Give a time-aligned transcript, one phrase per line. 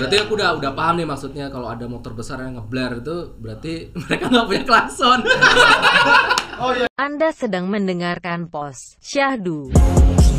[0.00, 3.72] berarti aku udah udah paham nih maksudnya kalau ada motor besar yang ngeblare itu berarti
[4.08, 5.20] mereka nggak punya klakson.
[6.60, 6.92] Oh iya.
[7.00, 9.72] Anda sedang mendengarkan pos Syahdu.
[9.72, 10.29] Syahdu.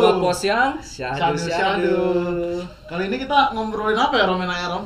[0.00, 1.98] Ngepos yang syahdu Syahdu, syahdu.
[2.86, 4.84] Kali ini kita ngobrolin apa ya Romen ya Rom?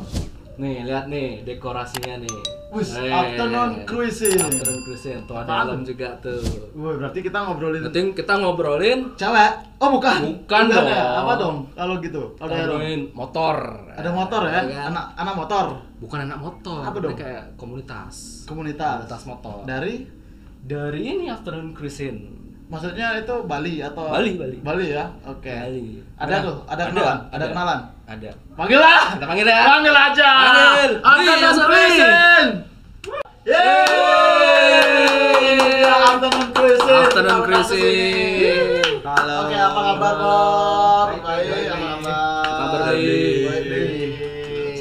[0.59, 2.39] Nih lihat nih dekorasinya nih.
[2.69, 4.37] Wis, Eh, afternoon cruising.
[4.37, 5.25] Afternoon cruising.
[5.25, 6.37] Tuh ada dalam juga tuh.
[6.77, 9.53] Woi, berarti kita ngobrolin Nanti kita ngobrolin cewek.
[9.81, 10.45] Oh, bukan.
[10.45, 10.85] Bukan dong.
[10.85, 11.25] ya?
[11.25, 11.57] Apa dong?
[11.73, 12.37] Kalau gitu.
[12.37, 13.57] Kalau ya, ngobrolin motor.
[13.97, 14.61] Ada motor ya?
[14.69, 14.91] Iya kan?
[14.93, 15.65] Anak anak motor.
[15.97, 16.81] Bukan anak motor.
[16.85, 17.17] Apa dong?
[17.17, 18.45] kayak komunitas.
[18.45, 19.01] Komunitas.
[19.09, 19.65] Komunitas motor.
[19.65, 19.95] Dari
[20.59, 22.48] Dari ini afternoon cruising.
[22.69, 24.57] Maksudnya itu Bali atau Bali, Bali.
[24.61, 25.05] Bali ya.
[25.25, 25.49] Oke.
[25.51, 26.05] Bali.
[26.17, 27.81] Ada Nah, tuh, ada kenalan, ada, kenalan.
[28.05, 28.31] Ada.
[28.53, 29.05] Panggil lah.
[29.13, 29.61] Kita panggil ya.
[29.65, 30.31] Panggil aja.
[30.33, 30.93] Panggil.
[31.01, 31.61] Angkat Ri.
[31.61, 32.47] cruising.
[34.49, 35.85] Yeay.
[35.89, 37.49] Afternoon Kita cruising.
[37.49, 38.07] ke sini.
[39.05, 39.37] Halo.
[39.49, 41.07] Oke, apa kabar, Bor?
[41.09, 41.89] Baik, Baik, baik, apa baik.
[41.89, 42.45] kabar?
[42.45, 43.41] Kabar baik.
[43.49, 44.11] Baik, baik.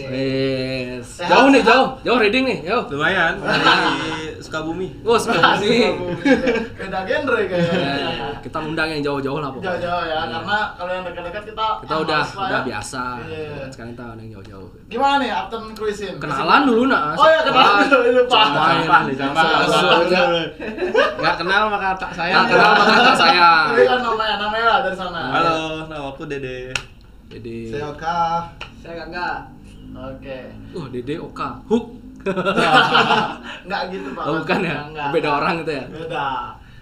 [0.07, 1.05] Yes.
[1.17, 1.87] Sehat, Jauh nih, jauh.
[2.03, 2.83] Jauh reading nih, jauh.
[2.89, 3.33] Lumayan,
[4.47, 4.87] Sukabumi.
[5.03, 5.91] Bos, nih.
[6.79, 8.31] Beda genre kayaknya.
[8.39, 9.75] Kita undang yang jauh-jauh lah pokoknya.
[9.75, 12.67] Jauh-jauh ya, karena kalau yang dekat-dekat kita kita ah, udah lah udah ya.
[12.71, 13.03] biasa.
[13.27, 13.67] Iya.
[13.67, 14.69] Sekarang kita undang yang jauh-jauh.
[14.87, 16.15] Gimana nih afternoon cruising?
[16.15, 17.11] Kenalan dulu nah.
[17.19, 18.39] Oh ya kenalan dulu lupa.
[18.39, 19.99] Sampah nih, Sampah, sampah.
[20.07, 20.41] sampah.
[21.17, 22.33] Nggak kenal maka tak saya.
[22.33, 23.49] Nggak kenal maka tak saya.
[23.75, 25.21] Ini kan namanya namanya lah dari sana.
[25.35, 25.59] Halo,
[25.91, 26.71] nama aku Dede.
[27.27, 28.47] Jadi Saya Oka.
[28.79, 29.37] Saya Kakak.
[29.91, 30.39] Oke.
[30.71, 31.59] Uh, Dede Oka.
[31.67, 32.06] Hook.
[33.67, 34.23] Enggak gitu Pak.
[34.23, 34.77] Oh, bukan ya?
[34.87, 35.09] Enggak.
[35.13, 35.85] Beda orang gitu ya?
[35.87, 36.27] Beda.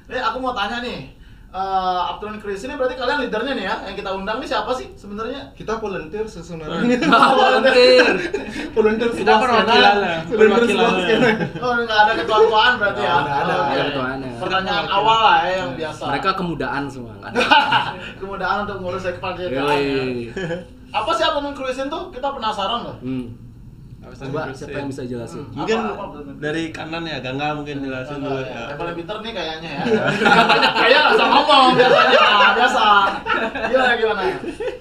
[0.09, 1.13] Eh aku mau tanya nih.
[1.55, 4.91] Eh afternoon cruise ini berarti kalian leadernya nih ya yang kita undang nih siapa sih
[4.99, 5.55] sebenarnya?
[5.55, 6.99] kita volunteer sebenarnya
[7.39, 8.11] Volunteer.
[8.75, 10.91] volunteer Kita perwakilan lah, perwakilan.
[11.63, 13.13] Oh enggak ada ketua-ketuaan berarti ya?
[13.15, 14.31] Oh, nggak ada, nggak ada ketuaannya.
[14.35, 16.03] Pertanyaan awal lah ya yang biasa.
[16.11, 17.31] Mereka kemudaan semua kan.
[18.19, 19.03] kemudahan untuk ngurus.
[19.07, 20.35] Yoi.
[20.91, 22.11] Apa sih afternoon cruising tuh?
[22.11, 22.99] Kita penasaran loh.
[22.99, 23.44] Hmm.
[24.07, 25.43] Coba siapa yang bisa jelasin?
[25.49, 28.75] Mungkin Apa- apa dari kanan ya, Gangga mungkin jelasin dulu Yang ya.
[28.75, 29.83] paling pinter nih kayaknya ya.
[30.49, 32.85] Banyak kayak nggak usah ngomong biasanya, Nah, biasa.
[33.65, 34.21] Gimana gimana?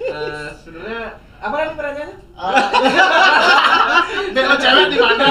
[0.05, 1.03] Eh, sebenarnya
[1.37, 2.17] apa tadi pertanyaannya?
[4.33, 5.27] Bego cewek di mana?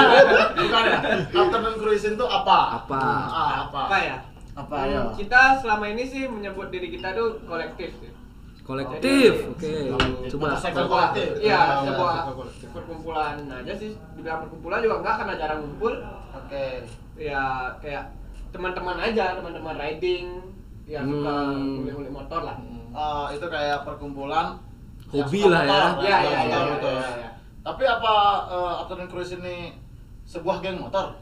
[0.55, 0.97] Bukan ya?
[1.31, 2.57] Afternoon cruising itu apa?
[2.79, 2.99] Apa?
[3.25, 3.79] Ah, apa?
[3.85, 4.17] Apa ya?
[4.55, 5.01] Apa Hmm, ya?
[5.13, 7.91] Kita selama ini sih menyebut diri kita tuh kolektif.
[7.97, 8.11] sih.
[8.65, 9.33] Kolektif.
[9.47, 9.73] Oke.
[10.27, 10.45] Coba.
[10.49, 11.29] Motorcycle Sebuah, kolektif.
[11.39, 12.13] iya, Ah, sebuah
[12.73, 13.91] perkumpulan aja sih.
[14.17, 15.93] Dibilang perkumpulan juga enggak karena jarang ngumpul.
[16.33, 16.65] Oke.
[17.15, 17.43] Ya
[17.77, 18.03] kayak
[18.49, 20.41] teman-teman aja, teman-teman riding
[20.85, 21.77] yang suka Hmm.
[21.79, 22.57] ngulik-ngulik motor lah.
[22.91, 24.57] Ah, itu kayak perkumpulan
[25.05, 25.69] Hobi lah ya.
[25.69, 27.29] motor, Iya, iya, iya, motor, iya, iya, iya.
[27.61, 28.13] Tapi apa
[28.47, 29.77] eh, afternoon cruise ini
[30.23, 31.13] sebuah geng motor?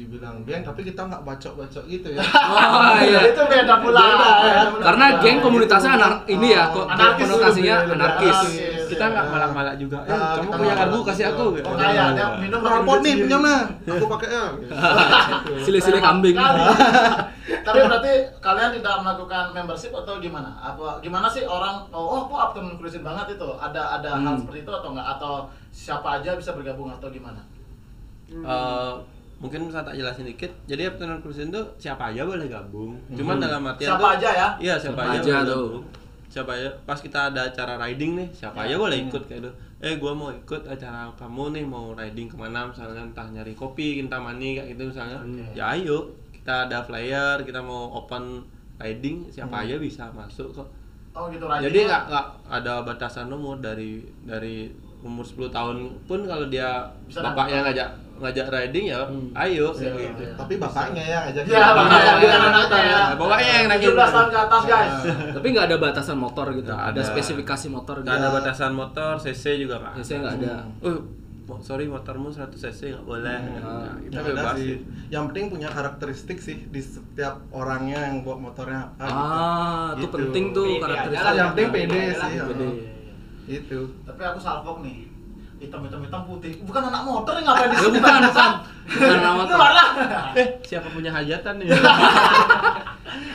[0.00, 2.24] Dibilang geng tapi kita nggak bacok-bacok gitu ya
[2.72, 3.20] Oh iya.
[3.28, 4.00] itu beda pula.
[4.00, 4.62] Beda, ya.
[4.80, 8.32] Karena geng komunitasnya anar ini ya, kok Anarkis konotasinya anarkis.
[8.32, 8.88] Anarkis.
[8.88, 9.98] Kita nggak malak-malak juga.
[10.02, 11.44] Eh, Ah, kamu punya nggak karbu kasih aku.
[11.60, 14.44] Oh kaya, dia minum rapot nih punya mah aku pakai ya
[15.60, 16.34] Sili-sili kambing.
[16.34, 16.60] Kali.
[17.66, 20.54] Tapi berarti kalian tidak melakukan membership atau gimana?
[20.56, 23.48] Apa gimana sih orang oh, oh kok afternoon cruising banget itu?
[23.52, 24.40] Ada ada hal Hmm.
[24.40, 25.32] seperti itu atau enggak atau
[25.68, 27.42] siapa aja bisa bergabung atau gimana?
[28.30, 28.92] Eh,
[29.40, 30.52] mungkin saya tak jelasin dikit.
[30.64, 32.92] Jadi afternoon cruising itu siapa aja boleh gabung.
[33.10, 34.48] Cuman dalam artian Siapa tuh- aja ya?
[34.60, 35.64] Iya, siapa, Siapa aja, aja boleh tuh.
[35.66, 35.84] gabung.
[36.30, 39.50] Siapa aja pas kita ada acara riding nih, siapa aja boleh ikut kayak itu.
[39.80, 43.98] Eh, gua mau ikut acara kamu nih mau riding ke mana misalnya entah nyari kopi,
[43.98, 45.18] Kintamani kayak gitu misalnya.
[45.50, 48.44] Ya ayo, kita ada flyer, kita mau open
[48.76, 50.68] riding, siapa aja bisa masuk kok.
[51.10, 51.66] Oh gitu riding.
[51.66, 57.20] Jadi nggak nggak ada batasan umur dari dari umur 10 tahun pun kalau dia Bisa
[57.22, 59.32] bapaknya ngajak ngajak riding ya Hmm.
[59.34, 60.22] ayo Iya, kayak gitu.
[60.22, 60.32] iya.
[60.36, 63.00] tapi bapaknya ya ngajak Iya, bapaknya bukan anaknya ya.
[63.16, 63.88] Bapaknya yang nagih.
[63.90, 64.94] 17 tahun ke atas, guys.
[65.32, 66.68] Tapi nggak ada batasan motor gitu.
[66.68, 67.02] Nggak Ada ada.
[67.06, 68.20] spesifikasi motor Nggak gitu.
[68.20, 69.92] ada batasan motor, CC juga nggak.
[69.96, 70.54] Biasanya nggak ada.
[70.82, 71.00] Uh,
[71.58, 73.34] sorry motormu 100 cc nggak boleh.
[73.34, 73.56] Hmm.
[73.58, 74.76] Nah, kita bebas sih.
[75.08, 79.16] yang penting punya karakteristik sih di setiap orangnya yang bawa motornya apa gitu.
[79.16, 80.16] Ah, itu Gitu.
[80.20, 81.24] penting tuh Pede aja karakteristik.
[81.24, 82.44] lah, yang penting Pede sih ya.
[82.46, 82.68] Pede.
[83.46, 85.08] Itu Tapi aku salfok nih.
[85.58, 86.56] Hitam hitam hitam putih.
[86.60, 87.96] Bukan anak motor nih ngapain di Ya, sini?
[87.96, 88.50] bukan, bukan.
[88.90, 89.56] Bukan anak motor.
[90.34, 91.68] Eh, siapa punya hajatan nih?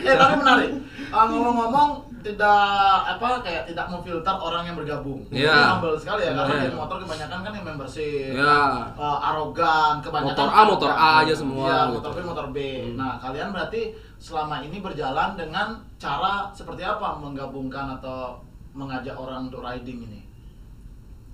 [0.01, 0.69] eh tapi menarik.
[1.13, 2.57] Ah, ngomong-ngomong tidak
[3.05, 5.21] apa kayak tidak memfilter orang yang bergabung.
[5.29, 6.63] Ini humble sekali ya karena Iya.
[6.65, 8.33] geng motor kebanyakan kan yang membership.
[8.33, 8.57] Iya.
[8.97, 11.93] eh, arogan, kebanyakan Motor A, motor A aja semua, Iya, gitu.
[11.93, 12.57] motor B, motor B.
[12.97, 13.81] Nah, kalian berarti
[14.17, 18.41] selama ini berjalan dengan cara seperti apa menggabungkan atau
[18.75, 20.21] mengajak orang untuk riding ini?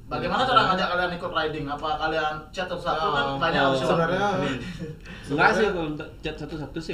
[0.06, 1.66] Bagaimana cara ngajak kalian ikut riding?
[1.66, 3.88] Apa kalian chat satu-satu kan Oh, banyak oh, opsi.
[3.88, 4.28] sebenarnya
[5.32, 5.88] Enggak sih kalau
[6.20, 6.92] chat satu-satu sih.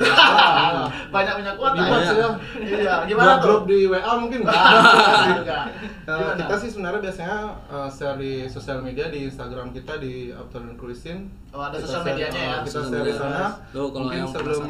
[1.15, 1.81] banyak punya kuota.
[1.81, 2.29] Sih ya.
[2.61, 3.41] Iya, gimana tuh?
[3.41, 5.65] grup di WA mungkin Ah, enggak.
[6.07, 6.39] Eh, Gimana?
[6.39, 11.19] kita sih sebenarnya biasanya eh, share di sosial media di Instagram kita di Afternoon Cruising.
[11.51, 12.53] Oh, ada sosial medianya ya?
[12.53, 13.49] eh, Kita share di sana.
[13.67, 14.61] Tuh, kalau Mungkin yang sebelum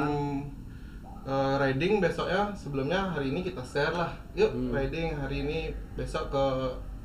[1.27, 4.11] eh, riding besoknya sebelumnya hari ini kita share lah.
[4.33, 4.71] Yuk Hmm.
[4.71, 5.59] riding hari ini
[5.93, 6.45] besok ke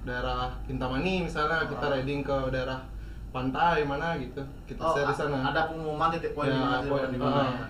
[0.02, 1.92] daerah Kintamani misalnya kita Oh.
[1.92, 2.78] riding ke daerah
[3.32, 4.38] pantai mana gitu.
[4.64, 5.50] Kita Oh, share di sana.
[5.50, 7.18] ada pengumuman titik poin Ya, di mana, poin di.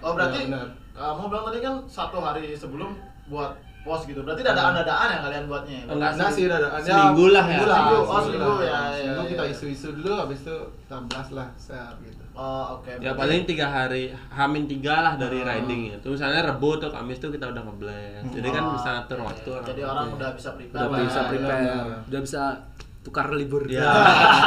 [0.03, 0.61] Oh, berarti Ya,
[0.93, 2.93] kamu bilang tadi kan satu hari sebelum
[3.27, 4.23] buat post gitu.
[4.23, 5.77] Berarti dadaan-dadaan yang kalian buatnya.
[5.77, 5.85] ya?
[5.91, 7.59] Enggak Enggak sih, ada ada Seminggu lah ya.
[7.59, 9.51] Seminggu oh, seminggu ya, ya, Seminggu ya, kita ya.
[9.51, 12.23] isu-isu dulu, habis itu kita bahas lah share gitu.
[12.33, 12.89] Oh, oke.
[12.89, 15.45] Ya Berarti- paling tiga hari, hamin tiga lah dari Oh.
[15.45, 16.07] riding itu.
[16.09, 18.25] Misalnya Rebu atau Kamis tuh kita udah ngeblend.
[18.31, 19.27] Jadi kan Oh, bisa atur oke.
[19.29, 19.51] waktu.
[19.69, 20.81] Jadi orang udah bisa prepare.
[20.83, 21.29] Udah bisa ya.
[21.29, 21.71] prepare,
[22.07, 22.43] udah bisa
[23.03, 23.67] tukar libur.
[23.73, 23.91] Iya.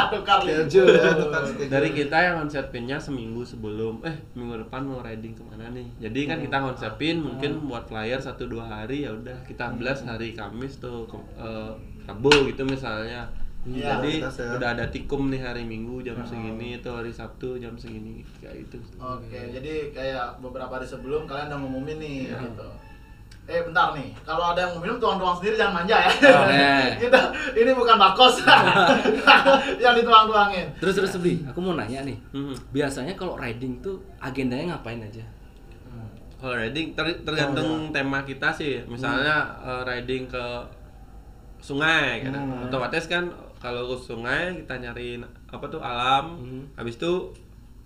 [0.08, 1.42] Tukar Schedule ya, tukar.
[1.44, 5.84] Dari kita yang konsepinnya seminggu sebelum, eh minggu depan mau riding ke mana nih?
[6.00, 10.32] Jadi kan kita konsepin mungkin buat flyer satu dua hari ya udah kita blast hari
[10.32, 11.70] Kamis tuh ke- eh,
[12.04, 13.28] Rabu gitu misalnya.
[13.66, 14.22] Iya, Jadi
[14.54, 18.78] udah ada tikum nih hari Minggu jam segini itu hari Sabtu jam segini kayak itu.
[18.96, 22.46] Oke, jadi kayak beberapa hari sebelum kalian udah ngumumin nih Iya.
[22.46, 22.68] gitu.
[23.46, 26.10] Eh bentar nih, kalau ada yang mau minum tuang-tuang sendiri jangan manja ya.
[26.10, 27.06] Oke.
[27.06, 27.20] Kita
[27.62, 28.42] ini bukan bakos
[29.84, 30.66] yang dituang-tuangin.
[30.82, 32.18] Terus terus Bli, aku mau nanya nih.
[32.34, 32.58] Hmm.
[32.74, 35.22] Biasanya kalau riding tuh agendanya ngapain aja?
[36.36, 38.82] Kalau riding ter- tergantung tema kita sih.
[38.90, 40.44] Misalnya eh, riding ke
[41.62, 42.34] sungai kan.
[42.34, 42.66] Hmm.
[42.66, 43.30] Otomatis kan
[43.62, 45.22] kalau ke sungai kita nyari
[45.54, 46.34] apa tuh alam.
[46.42, 46.62] Hmm.
[46.74, 47.30] Habis itu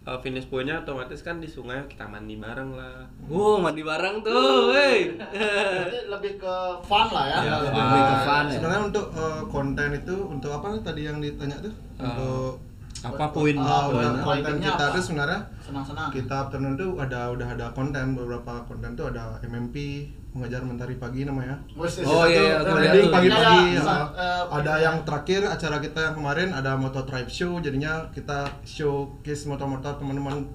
[0.06, 3.04] eh, finish pointnya otomatis kan di sungai kita mandi bareng lah.
[3.28, 5.12] Wow, mandi bareng tuh, wey.
[5.18, 6.54] Jadi lebih ke
[6.86, 7.38] fun lah ya.
[7.44, 8.52] Ya, lebih lebih ke fun ya.
[8.56, 11.74] Sebenarnya untuk eh, konten itu untuk apa nih tadi yang ditanya tuh?
[12.00, 12.69] Eh, untuk
[13.02, 13.56] Apa poin?
[13.56, 14.12] Ah, poin.
[14.20, 14.92] konten kita apa?
[14.92, 16.08] tuh sebenarnya Senang-senang.
[16.10, 19.76] kita afternoon tuh ada udah ada konten beberapa konten tuh ada MMP
[20.30, 21.58] mengejar mentari pagi namanya.
[21.72, 21.82] Oh,
[22.22, 23.10] iya, iya, Itu aku riding lihat tuh.
[23.10, 23.82] pagi-pagi ya.
[24.14, 29.44] eh, ada yang terakhir acara kita yang kemarin ada motor tribe show jadinya kita showcase
[29.44, 30.46] motor-motor teman-teman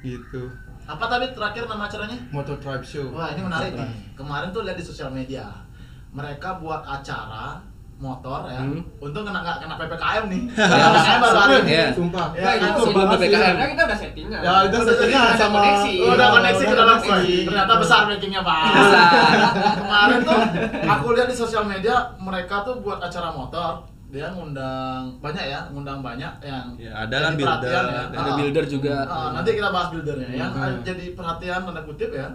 [0.00, 0.48] gitu
[0.82, 2.18] apa tadi terakhir nama acaranya?
[2.30, 3.90] motor tribe show Wah ini menarik nih.
[4.14, 5.46] Kemarin tuh lihat di sosial media,
[6.10, 7.60] mereka buat acara
[8.00, 8.58] motor ya.
[8.58, 8.80] Hmm.
[8.98, 10.42] Untung kena nggak kena ppkm nih.
[10.56, 11.70] Ppkm baru hari ini.
[11.70, 11.86] Iya.
[11.92, 13.54] sumpah Ya, Nah, itu sebelum PPKM.
[13.54, 14.40] Karena kita udah settingan.
[14.40, 15.92] ya itu settingnya Ada sama koneksi.
[16.00, 17.20] Oh, udah koneksi ke dalam koneksi.
[17.22, 17.38] sih.
[17.44, 18.62] Ternyata besar backingnya pak.
[18.72, 19.10] Besar.
[19.80, 20.40] Kemarin tuh
[20.88, 23.72] aku lihat di sosial media mereka tuh buat acara motor.
[24.08, 28.00] Dia ngundang banyak ya, ngundang banyak yang Ya, ada lah builder, perhatian ya.
[28.02, 28.34] ada Ada Ah.
[28.34, 28.94] builder juga.
[29.06, 30.28] Ah, nanti kita bahas buildernya.
[30.32, 30.82] Yang Hmm.
[30.82, 32.26] jadi perhatian tanda kutip ya.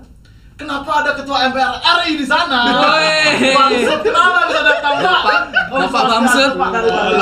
[0.55, 1.67] Kenapa ada ketua MPR
[1.99, 2.63] RI di sana?
[3.51, 5.39] Bamsud kenapa bisa datang Pak?
[5.67, 6.07] Bapak-
[6.55, 6.55] Oh,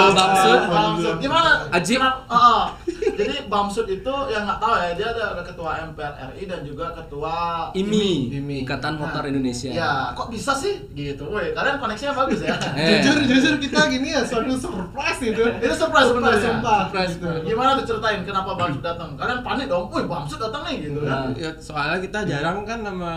[0.06, 0.30] Bapak.
[0.69, 1.15] Bamsud.
[1.18, 1.51] Gimana?
[1.71, 1.97] Ajib.
[2.30, 2.69] Ah.
[3.13, 6.89] Jadi Bamsud itu yang nggak tahu ya dia ada, ada ketua MPR RI dan juga
[6.92, 7.33] ketua
[7.71, 8.57] IMI, IMI.
[8.63, 9.69] Ikatan Motor Indonesia.
[9.69, 10.81] Ya, kok bisa sih?
[10.89, 11.21] Gitu.
[11.24, 12.56] Woi, kalian koneksinya bagus ya.
[12.74, 13.00] Eh.
[13.00, 16.42] jujur jujur kita gini ya suatu surprise itu Itu surprise sebenarnya.
[16.42, 17.13] sumpah Surprise.
[17.15, 17.30] gitu.
[17.45, 19.13] Gimana tuh ceritain kenapa Bamsud datang?
[19.13, 19.86] Kalian panik dong.
[19.88, 21.30] Woi, Bamsud datang nih gitu kan.
[21.30, 21.38] Nah.
[21.38, 23.13] Ya, soalnya kita jarang kan sama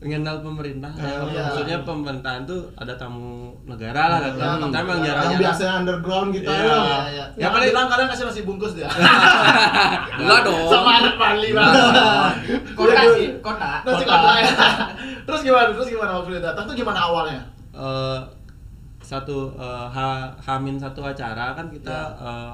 [0.00, 0.88] mengenal pemerintah.
[0.92, 1.44] Oh, iya.
[1.44, 4.18] Maksudnya pemerintahan tuh ada tamu negara lah.
[4.26, 5.24] Kita emang Yang jarang.
[5.28, 6.56] yang biasanya underground kita Iya.
[6.56, 6.96] ya Iya, iya.
[7.06, 8.88] Ya, Yang paling- bilang kalian kasih nasi bungkus dia.
[10.20, 10.64] Enggak dong.
[10.66, 11.84] Sama anak Bali banget.
[12.72, 13.70] Kota sih, kota.
[13.82, 14.30] Nasi Kota.
[14.34, 14.48] ya.
[15.28, 15.68] Terus gimana?
[15.70, 17.40] Terus gimana waktu dia datang tuh gimana awalnya?
[17.70, 18.18] eh,
[19.00, 19.98] satu eh, H
[20.40, 22.24] Hamin satu acara kan kita Ya.
[22.24, 22.52] eh,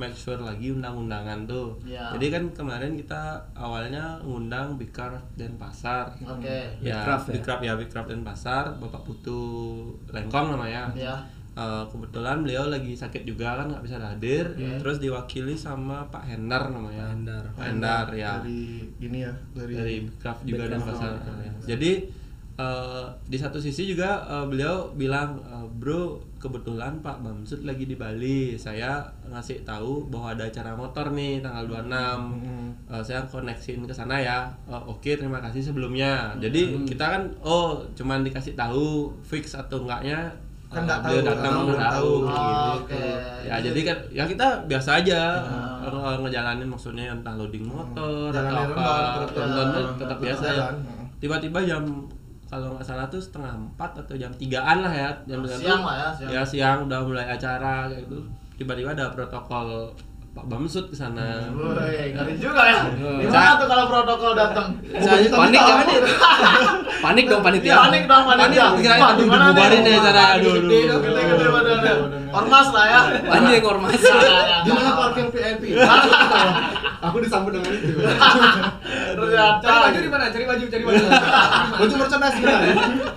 [0.00, 1.76] make sure lagi undang-undangan tuh.
[1.84, 2.08] Ya.
[2.16, 6.08] Jadi kan kemarin kita awalnya ngundang Bikar dan Pasar.
[6.24, 6.72] Oke.
[6.80, 7.32] Ya, Bikraf ya?
[7.36, 9.40] Bikraf ya, Bikraf dan Pasar, Bapak Putu
[10.08, 10.88] Lengkong namanya.
[10.96, 11.20] Ya.
[11.60, 14.80] Eh, kebetulan beliau lagi sakit juga kan nggak bisa hadir, Oke.
[14.80, 17.04] terus diwakili sama Pak Hendar namanya.
[17.04, 17.44] Pak Hendar.
[17.52, 18.40] Pak Hendar ya.
[18.40, 21.20] dari ini ya dari, dari Craft juga dan pasar.
[21.66, 22.06] Jadi
[22.56, 27.94] eh, di satu sisi juga eh, beliau bilang eh, bro kebetulan Pak Bamsud lagi di
[27.94, 28.56] Bali.
[28.56, 31.92] Saya ngasih tahu bahwa ada acara motor nih tanggal 26.
[32.40, 32.68] Hmm.
[32.88, 34.48] Eh, saya koneksiin ke sana ya.
[34.64, 36.32] Eh, Oke terima kasih sebelumnya.
[36.36, 40.32] Jadi kita kan oh cuman dikasih tahu fix atau enggaknya
[40.70, 41.82] Kan nggak beliau tahu, datang belum tahu.
[41.82, 42.12] tahu.
[42.22, 42.38] gitu.
[42.40, 43.04] Oh, Oke.
[43.42, 45.20] Ya jadi kan ya kita biasa aja
[45.82, 49.26] eh, ngejalanin maksudnya entah loading motor Jalanin atau rembang, apa
[49.98, 50.74] tetap jalan, biasa jalan.
[51.18, 51.82] tiba-tiba jam
[52.50, 55.86] kalau nggak salah tuh setengah empat atau jam tigaan lah ya jam tigaan Siang tuh-
[55.86, 56.30] lah ya, siang.
[56.30, 58.18] ya siang udah mulai acara kayak gitu
[58.58, 59.94] tiba-tiba ada protokol
[60.30, 62.86] Pak Bamsud ke sana Woi, ngeri juga ya.
[62.94, 64.78] Gimana tuh kalau protokol datang?
[65.02, 65.78] Saya panik kan?
[67.04, 67.74] panik dong panitia.
[67.90, 68.66] Panik dong panitia.
[68.70, 70.22] Panik, Wah, aduh, dibubarin deh acara.
[70.38, 71.94] Aduh, Gede, badannya.
[72.30, 73.00] Ormas lah ya.
[73.26, 73.98] Anjing ormas.
[74.62, 75.62] Gimana parkir VIP?
[77.10, 77.90] Aku disambut dengan itu.
[79.18, 79.66] Ternyata.
[79.66, 80.24] Cari baju di mana?
[80.30, 81.04] Cari baju, cari baju.
[81.74, 82.66] Baju merchandise gimana?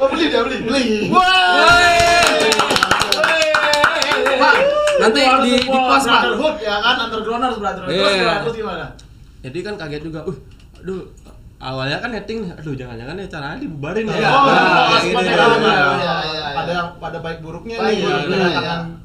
[0.01, 0.57] Oh, beli dia beli.
[0.65, 0.85] Beli.
[1.13, 2.82] Pak,
[5.03, 6.03] nanti di di pos Pak.
[6.05, 7.91] Brotherhood ya kan, underground harus brotherhood.
[7.91, 8.19] Terus Iya.
[8.19, 8.41] gimana?
[8.41, 8.85] Terus gimana?
[9.39, 10.37] jadi kan kaget juga uh
[10.77, 11.03] aduh
[11.59, 14.23] awalnya kan netting aduh jangan-jangan ya caranya dibubarin ya Iya.
[14.23, 14.63] Nah, Oh, kayak
[14.95, 15.03] gitu.
[15.05, 15.35] seperti Iya.
[15.35, 15.43] itu.
[15.43, 15.59] Iya.
[15.59, 16.55] Iya, iya, iya.
[16.55, 18.03] Pada pada baik buruknya Baik nih.
[18.03, 19.01] buruknya, kedatangan iya.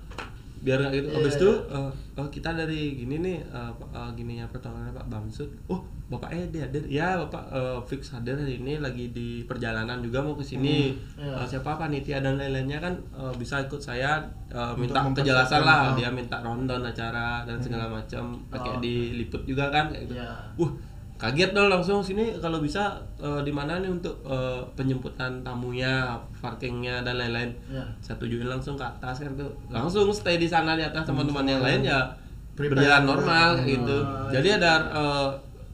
[0.60, 1.40] Biar nggak gitu Iya, habis iya.
[1.40, 5.80] itu eh, oh kita dari gini nih eh, Pak- eh, gininya pertolongannya Pak Bamsud oh
[6.08, 10.18] bapak eh dia hadir ya bapak eh, fix hadir hari ini lagi di perjalanan juga
[10.18, 11.36] mau ke sini Iya.
[11.36, 15.94] Eh, siapa panitia dan lain-lainnya kan eh, bisa ikut saya eh, minta kejelasan lah ah.
[15.94, 20.32] dia minta rundown acara dan segala macam Oh, pakai diliput juga kan kayak gitu Iya.
[20.56, 20.70] uh
[21.18, 27.02] kaget dong langsung sini kalau bisa eh, di mana nih untuk eh, penjemputan tamunya parkingnya
[27.02, 27.50] dan lain-lain.
[27.66, 27.84] Iya.
[27.98, 29.50] saya tujuin langsung ke atas kan tuh.
[29.66, 32.06] Langsung stay di sana di atas teman-teman yang lain ya
[32.54, 33.98] berjalan normal kayak gitu.
[34.30, 35.28] Jadi ada eh,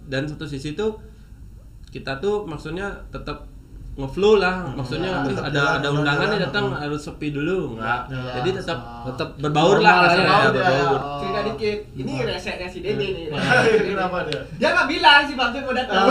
[0.08, 0.96] dan satu sisi tuh
[1.92, 3.53] kita tuh maksudnya tetap
[3.94, 5.22] ngeflow lah maksudnya Hmm.
[5.24, 6.44] "Ih, Tetap ada jalan, ada undangan nih jalan.
[6.44, 8.32] datang harus sepi dulu enggak Iya.
[8.34, 10.48] jadi tetap Tetap berbaur lah rasanya, aja.
[10.50, 11.14] Berbaur ya.
[11.20, 11.78] Cerita dikit.
[11.94, 13.24] Ini resetnya si Dede nih.
[13.86, 14.40] Kenapa dia?
[14.56, 16.04] Dia nggak bilang si Bamsud mau datang.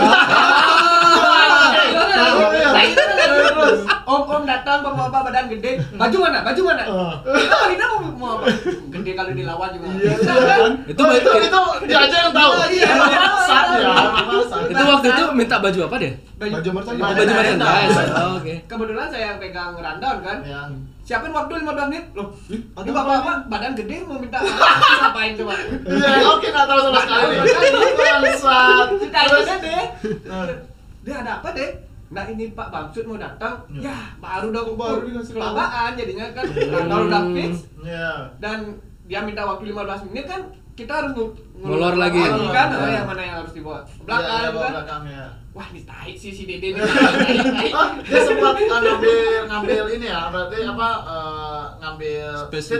[1.74, 3.80] Nah, itu terus.
[4.04, 5.80] Om om datang bawa bawa badan gede.
[5.92, 6.38] Baju mana?
[6.42, 6.82] Baju mana?
[7.24, 8.46] Kita Marina mau mau apa?
[8.90, 9.86] Gede kalau dilawan juga.
[9.94, 10.72] Iya, Bisa, kan?
[10.84, 12.50] Itu Oh, itu itu dia aja yang tahu.
[12.64, 12.86] Iya, iya.
[13.74, 16.12] ya, itu waktu itu minta baju apa deh?
[16.50, 17.00] Baju merchandise.
[17.00, 17.94] Oh, baju merchandise.
[17.94, 18.16] Iya.
[18.18, 18.54] Oh, Oke.
[18.64, 20.38] Kebetulan saya yang pegang rundown kan.
[20.42, 20.60] Ya.
[21.00, 22.04] Siapin waktu 15 menit.
[22.12, 22.28] Loh,
[22.72, 25.54] ada ini bapak-bapak badan gede mau minta ngapain coba?
[25.84, 27.34] Iya, oke nggak tahu sama sekali.
[27.94, 28.86] Bangsat.
[28.98, 29.84] Kita aja deh.
[31.02, 31.70] Dia ada apa deh?
[32.06, 33.90] Nah ini Pak Bamsud mau datang, Ya.
[33.90, 38.10] ya baru dong Baru baru dikasih kelabaan jadinya kan rundown udah fix Iya.
[38.38, 38.58] dan
[39.02, 40.40] dia minta waktu 15 menit kan
[40.72, 42.22] kita harus ngu- Ngulur lagi.
[42.22, 42.38] kan
[42.70, 42.78] Iya.
[42.78, 45.26] oh, yang mana yang harus dibawa Iya, belakang iya, kan belakang ya.
[45.54, 46.82] Wah ini tai sih si Dede ini.
[47.70, 52.26] Oh, dia sempat uh, ngambil ngambil ini ya, berarti apa uh, ngambil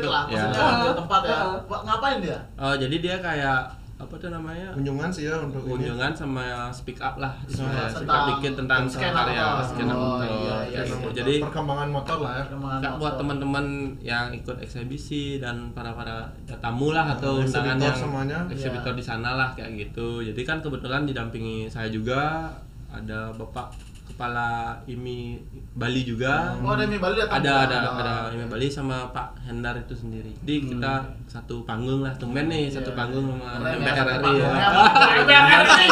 [0.03, 0.09] gitu.
[0.11, 0.43] lah, Ya.
[0.43, 1.39] maksudnya ngambil tempat ya.
[1.65, 2.39] Wah, Ngapain dia?
[2.55, 3.59] Oh, jadi dia kayak
[3.95, 5.71] apa tuh namanya Kunjungan sih ya untuk ini.
[5.71, 9.65] kunjungan sama speak up lah Tentang- speak up dikit tentang skena karya motor.
[9.65, 10.83] skena Oh, motor iya, iya, iya.
[10.85, 11.09] gitu.
[11.15, 12.91] jadi perkembangan motor lah ya.
[12.93, 13.65] Buat teman-teman
[14.01, 18.39] yang ikut eksebisi dan para para tamu lah Nah, atau undangan eksibitor yang semuanya.
[18.49, 18.99] eksibitor Iya.
[18.99, 22.51] di sana lah kayak gitu jadi kan kebetulan didampingi saya juga
[22.89, 23.71] ada bapak
[24.07, 24.49] kepala
[24.85, 25.41] IMI
[25.73, 27.41] Bali juga Oh, ada mie Bali datang.
[27.41, 28.01] ada ada juga.
[28.01, 30.93] ada IMI Bali sama Pak Hendar itu sendiri jadi kita
[31.27, 32.97] satu panggung lah tumben nih satu Iya.
[32.97, 34.49] panggung sama Keren ya, MPR RI ya.
[34.55, 34.71] ya.
[35.19, 35.87] MPR RI.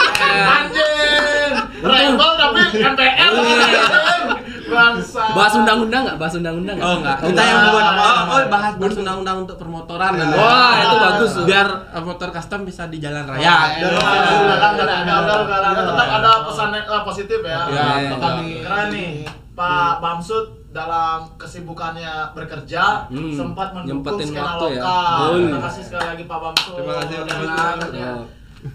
[0.53, 1.53] Anjing.
[1.83, 3.33] Rival tapi MPR.
[4.73, 6.17] Bahas undang-undang nggak?
[6.17, 6.89] Bahas undang-undang nggak?
[6.89, 10.29] Oh enggak, Oh, kita yang buat oh, oh bahas bahas undang-undang untuk permotoran kan.
[10.35, 11.45] Wah, itu bagus tuh.
[11.45, 13.43] Biar eh, motor custom bisa di jalan raya.
[13.43, 14.01] Ya, udah,
[14.73, 15.73] udah.
[15.77, 17.61] tetap ada pesan eh, positif ya.
[17.69, 18.11] Ya, iya.
[18.17, 18.49] kami.
[18.65, 19.11] Keren nih.
[19.53, 24.81] Pak Bamsud dalam kesibukannya bekerja Hmm, sempat mendukung skena waktu ya.
[24.81, 25.13] lokal.
[25.13, 25.37] Betul.
[25.45, 26.75] Terima kasih sekali lagi Pak Bamsud.
[26.81, 27.47] Terima kasih, Keren.
[27.53, 27.93] Bamsud.
[27.93, 28.25] Oh.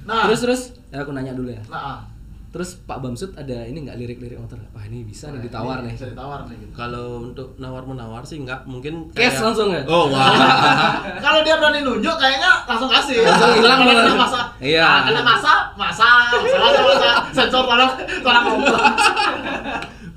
[0.05, 0.61] Nah, Terus terus
[0.91, 1.61] ya aku nanya dulu ya.
[1.71, 1.99] nah, ah.
[2.47, 4.55] Terus Pak Bamsud ada ini nggak lirik-lirik motor?
[4.71, 5.93] Wah ini bisa nih ditawar nih.
[5.93, 6.71] Bisa ditawar nih gitu.
[6.71, 9.83] Kalau untuk nawar menawar sih enggak mungkin Cash langsung ya?
[9.83, 10.31] Oh, wah.
[11.25, 13.19] Kalau dia berani nunjuk kayaknya langsung kasih.
[13.21, 14.03] Langsung hilang Kalau malah.
[14.05, 14.39] kena masa.
[14.57, 14.79] Iya.
[14.81, 17.09] Nah, kena masa, masa, masa, masa, masa.
[17.35, 17.91] Sensor tolong,
[18.23, 18.79] tolong ngomong.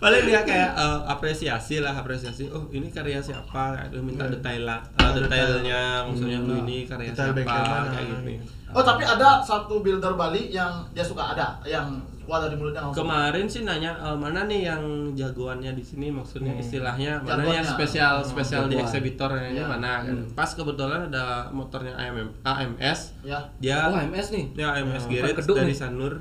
[0.00, 2.48] Paling dia kayak eh, apresiasi lah, apresiasi.
[2.48, 3.76] Oh, ini karya siapa?
[3.76, 4.32] Kayak gitu, minta Iya.
[4.32, 6.48] detail lah, eh, detailnya maksudnya Hmm.
[6.48, 8.48] lu ini karya Detail siapa kayak gitu.
[8.70, 13.02] Oh, tapi ada satu builder Bali yang dia suka ada, yang keluar dari mulutnya langsung.
[13.02, 14.82] Kemarin sih nanya eh, mana nih yang
[15.12, 17.54] jagoannya di sini maksudnya istilahnya mana Jagoannya.
[17.56, 19.66] yang spesial Hmm, spesial di eksebitornya Iya.
[19.66, 20.14] mana kan.
[20.14, 20.30] Hmm.
[20.32, 23.42] Pas kebetulan ada motornya AMM, AMS Ya.
[23.58, 24.44] dia Oh MS nih.
[24.54, 25.12] ya AMS Hmm.
[25.12, 25.76] Garage Keduk dari nih.
[25.76, 26.14] Sanur.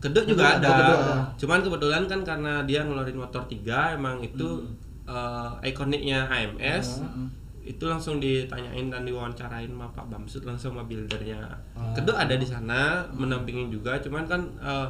[0.00, 0.66] Keduk juga Keduk ada.
[0.66, 1.14] ada, keduk ada.
[1.36, 4.64] Cuman kebetulan kan karena dia ngeluarin motor 3 emang itu
[5.04, 7.04] eh, ikoniknya AMS.
[7.04, 7.28] Hmm.
[7.60, 11.36] Itu langsung ditanyain dan diwawancarain sama Pak Bamsud langsung sama buildernya.
[11.72, 11.92] Ah.
[11.92, 14.88] Keduk ada di sana mendampingi juga, cuman kan eh,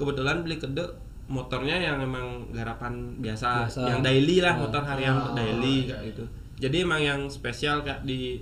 [0.00, 0.88] kebetulan beli keduk
[1.26, 3.80] motornya yang emang garapan biasa, Biasa.
[3.86, 4.60] yang daily lah Ah.
[4.60, 6.24] motor harian Ah, untuk daily iya, kayak gitu.
[6.58, 8.40] Jadi emang yang spesial kayak di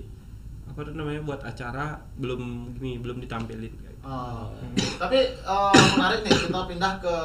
[0.65, 2.41] apa tuh namanya buat acara belum
[2.73, 3.73] gini belum ditampilin
[4.09, 4.49] Oh.
[4.97, 7.15] Tapi eh, menarik nih kita pindah ke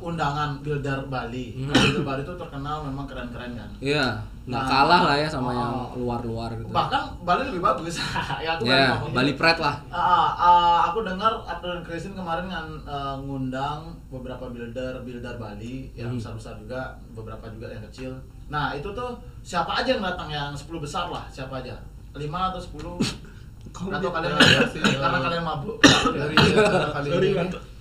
[0.00, 1.54] undangan Builder Bali.
[1.54, 1.70] Hmm.
[1.70, 3.70] Nah, Builder Bali itu terkenal memang keren-keren kan.
[3.78, 4.06] Iya,
[4.44, 5.54] nggak Nah, kalah lah ya sama oh.
[5.54, 6.66] yang luar-luar gitu.
[6.66, 8.02] Bahkan Bali lebih bagus.
[8.44, 9.32] ya aku Ya, kan ngomong Bali.
[9.38, 9.74] Pride lah.
[9.88, 16.10] Ah, ah, aku dengar dan Christine kemarin kan eh, ngundang beberapa builder builder Bali yang
[16.10, 16.18] Hmm.
[16.18, 18.10] besar-besar juga, beberapa juga yang kecil.
[18.46, 21.74] Nah, itu tuh siapa aja yang datang yang 10 besar lah, siapa aja?
[22.14, 22.98] 5 atau 10?
[23.76, 25.76] Atau kalian ada Sih, karena kalian mabuk.
[26.08, 27.28] dari kali ini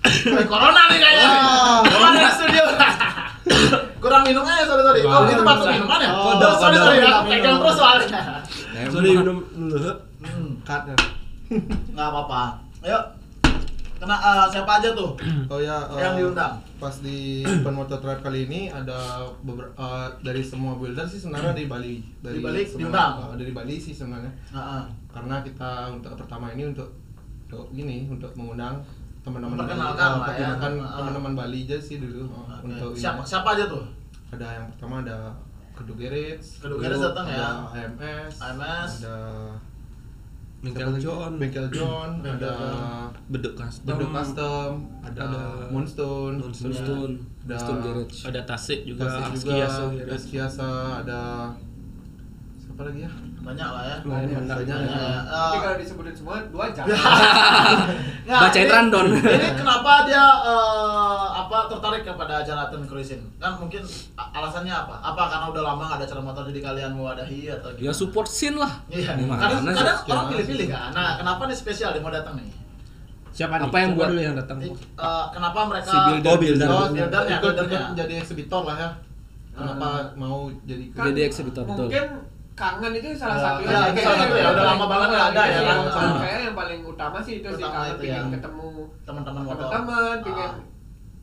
[0.05, 1.27] Eh, corona nih kayaknya.
[1.81, 2.63] Corona di studio.
[4.03, 5.01] Kurang minum aja, sorry sorry.
[5.01, 6.11] Oh, itu batuk minuman ya?
[6.13, 7.61] Oh, sorry sorry, Minum, aku pegang minum.
[7.63, 8.21] terus soalnya.
[8.93, 9.91] Sorry minum dulu.
[10.21, 10.49] Hmm.
[10.61, 10.97] cut ya.
[11.89, 12.41] Nggak apa-apa.
[12.83, 12.99] Ayo.
[14.05, 15.11] Kena eh, siapa aja tuh?
[15.51, 16.53] Oh ya, eh, Yang diundang.
[16.77, 18.97] Pas di Open Motor Drive kali ini ada
[19.41, 19.87] beberapa
[20.19, 21.95] dari semua builder sih sebenarnya di Bali.
[22.19, 23.11] Dari Di Bali semua- diundang?
[23.17, 24.29] eh, dari Bali sih sebenarnya.
[24.51, 24.83] Heeh.
[25.09, 26.85] Karena kita untuk pertama ini untuk
[27.45, 28.77] untuk gini untuk mengundang
[29.21, 30.21] teman-teman eh, lah ya.
[30.21, 31.01] perkenalkan Ah.
[31.01, 32.65] teman-teman Bali aja sih dulu eh, Oke.
[32.67, 33.01] untuk ini.
[33.01, 33.81] siapa siapa aja tuh?
[34.29, 35.33] Ada yang pertama ada
[35.73, 37.49] Kedu Gerits, Kedu Gerits Dulu datang ya.
[37.67, 38.91] AMS, AMS.
[39.01, 39.15] ada
[40.65, 40.89] Bengkel?
[40.97, 41.31] John.
[41.37, 42.51] Bengkel John, ada.
[43.25, 43.85] Beduk custom.
[43.85, 44.69] Beduk Custom,
[45.01, 46.73] ada, Ada Moonstone, Moonstone.
[46.73, 47.13] Stone,
[47.45, 48.17] Ada- Stone Garage.
[48.25, 50.15] Ada Tasik juga, Tasik juga, Aso, ada.
[50.17, 50.69] Skiasa,
[51.05, 51.21] ada
[52.57, 53.11] siapa lagi ya?
[53.45, 53.97] Banyak lah ya.
[54.01, 54.77] Banyak, Banyak.
[54.81, 56.85] Ya, Tapi kalau disebutin semua dua jam.
[58.25, 59.07] nggak, Bacain rundown.
[59.13, 63.21] Ini kenapa dia eh, apa tertarik kepada acara Ten Cruising?
[63.37, 63.85] Kan mungkin
[64.17, 64.97] alasannya apa?
[64.97, 68.57] Apa karena udah lama nggak ada acara motor jadi kalian mewadahi atau Ya support scene
[68.57, 68.81] lah.
[68.89, 70.89] Iya, Gimana kadang, kadang Gimana orang pilih-pilih kan.
[70.91, 72.49] Nah, kenapa nih spesial dia mau datang nih?
[73.29, 73.65] Siapa nih?
[73.67, 74.57] Apa yang buat- dulu yang datang?
[74.57, 76.31] Eh, kenapa mereka Si builder.
[76.31, 76.67] Oh, builder.
[76.67, 77.93] Oh, buildernya, ikut, ikut buildernya.
[77.93, 78.89] jadi eksibitor lah ya.
[79.55, 79.87] Kenapa
[80.17, 81.87] mau jadi Kan Jadi eksibitor, betul.
[82.55, 85.41] Kangen itu salah Ya, satu ya, itu salah satu ya, udah lama banget nggak ada
[85.43, 85.77] ya, kan?
[86.17, 88.31] kayak yang paling utama sih itu sih kangen pengen ya.
[88.31, 88.67] ketemu
[89.03, 89.67] teman-teman motor?
[89.67, 90.53] teman-teman, pengen Ah.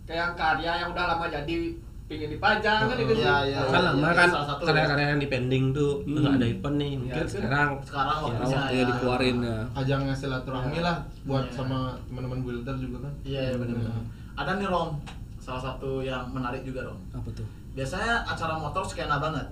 [0.05, 1.57] kayak yang karya yang udah lama jadi
[2.05, 3.25] pengen dipajang kan itu sih.
[3.25, 3.61] Iya, iya.
[3.65, 4.63] Kan lama Iya, kan salah satu.
[4.63, 6.21] karya-karya yang di pending tuh Hmm.
[6.21, 6.93] nggak ada event nih.
[6.99, 9.59] Mungkin Ya, sekarang Sekarang Ya, waktunya waktunya dikeluarin ya.
[9.75, 10.83] ajang silaturahmi Ya.
[10.83, 11.55] lah buat Iya.
[11.55, 13.13] sama teman-teman builder juga kan.
[13.23, 14.05] Iya, iya benar-benar.
[14.35, 14.91] Ada nih Rom,
[15.39, 17.01] salah satu yang menarik juga Rom.
[17.11, 17.49] Apa tuh?
[17.73, 19.49] Biasanya acara motor skena banget.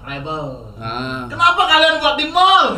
[0.00, 0.46] Rebel.
[0.74, 1.24] Ah.
[1.26, 2.72] Kenapa kalian buat di mall?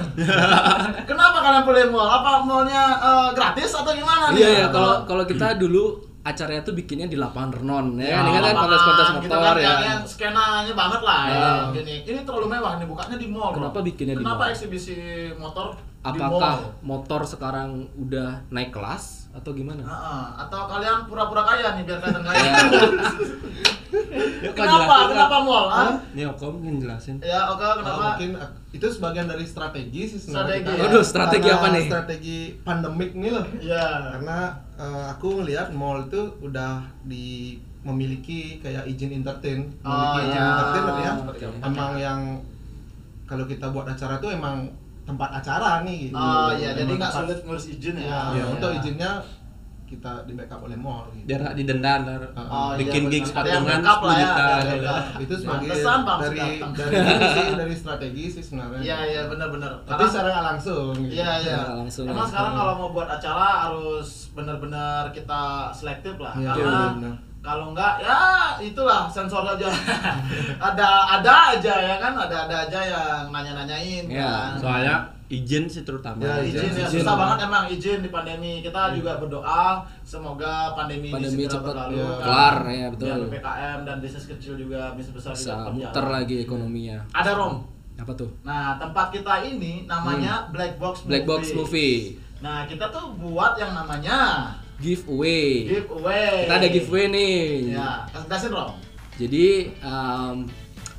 [1.11, 2.09] Kenapa kalian pilih mall?
[2.11, 4.39] Apa mallnya eh, gratis atau gimana nih?
[4.39, 5.85] Iya ya, Atau- kalau kalau kita dulu
[6.23, 9.55] acaranya tuh bikinnya di lapangan renon ya, Ya, ini kan kan kontes-kontes gitu motor kan,
[9.57, 9.65] ya.
[9.65, 11.35] yang, yang skenanya banget lah ya.
[11.35, 11.51] Ya.
[11.73, 13.51] Gini, ini terlalu mewah nih bukanya di mall.
[13.51, 13.87] Kenapa Bro.
[13.87, 14.51] bikinnya di Kenapa mall?
[14.51, 14.97] eksibisi
[15.35, 16.79] motor di Apakah mall?
[16.81, 19.83] motor sekarang udah naik kelas atau gimana?
[19.83, 22.51] Heeh, atau kalian pura-pura kaya nih biar kelihatan kaya.
[23.93, 24.25] Ya.
[24.43, 24.81] Yuk, kenapa?
[24.83, 25.67] jelasin, Kenapa mall?
[25.69, 25.93] ah?
[26.11, 27.17] Nih Om mungkin jelasin.
[27.21, 28.03] Ya, oke, Ah, kenapa?
[28.11, 30.33] mungkin ak- itu sebagian dari strategi sih sebenarnya.
[30.33, 30.73] Strategi, kita.
[30.73, 30.83] ya.
[30.83, 31.85] Waduh, strategi Karena apa nih?
[31.87, 33.47] Strategi pandemik nih loh.
[33.55, 33.85] Iya.
[34.11, 34.39] Karena
[34.75, 37.27] eh, aku ngelihat mall itu udah di
[37.83, 40.47] memiliki kayak izin entertain, Oh, memiliki izin iya.
[40.49, 41.53] entertain artinya Betul.
[41.61, 42.21] emang yang
[43.25, 44.69] kalau kita buat acara tuh emang
[45.03, 46.15] tempat acara nih gitu.
[46.15, 48.07] Oh iya, jadi nggak sulit ngurus izin ya.
[48.07, 48.45] Ya, Iya.
[48.49, 49.11] untuk izinnya
[49.93, 51.29] kita di backup oleh mall gitu.
[51.29, 52.23] Biar nggak didenda ntar.
[52.33, 53.13] Oh, iya, bikin benar.
[53.13, 54.43] gigs patungan backup lah 10 ya, juta.
[54.43, 54.87] yang gitu.
[54.89, 55.23] backup.
[55.23, 56.41] itu sebagai Bang dari
[56.73, 58.81] dari sih dari strategi sih sebenarnya.
[58.81, 59.71] Iya, iya, benar-benar.
[59.85, 60.93] Tapi secara nggak langsung.
[60.97, 61.13] gitu.
[61.13, 61.57] Iya iya.
[61.61, 62.31] Secara langsung Emang ya.
[62.33, 65.43] sekarang kalau mau buat acara harus benar-benar kita
[65.77, 66.35] selektif lah.
[66.41, 67.32] Iya, Karena benar.
[67.43, 68.19] Kalau enggak ya
[68.57, 69.67] itulah sensor aja.
[70.71, 74.51] ada ada aja ya kan, ada ada aja yang nanya-nanyain Iya, kan.
[74.57, 74.95] Soalnya
[75.27, 76.23] izin sih terutama.
[76.23, 77.03] Ya, izin, ya izin.
[77.03, 78.61] susah banget emang izin di pandemi.
[78.61, 81.97] Kita juga berdoa semoga pandemi, Pandemi ini cepat berlalu.
[81.97, 82.21] ya, kan.
[82.23, 83.07] kelar, ya, betul.
[83.09, 86.99] Biar PPKM dan bisnis kecil juga bisnis besar Bisa juga muter lagi ekonominya.
[87.11, 87.55] Ada Rom.
[87.93, 88.31] Apa tuh?
[88.43, 91.09] Nah, tempat kita ini namanya Black Box Hmm.
[91.11, 92.17] Black Box Movie.
[92.39, 94.51] Nah, kita tuh buat yang namanya
[94.83, 95.71] Giveaway.
[95.79, 96.51] giveaway.
[96.51, 97.39] Kita ada giveaway nih.
[97.79, 98.75] Ya, kasih Rom.
[99.15, 100.51] Jadi um,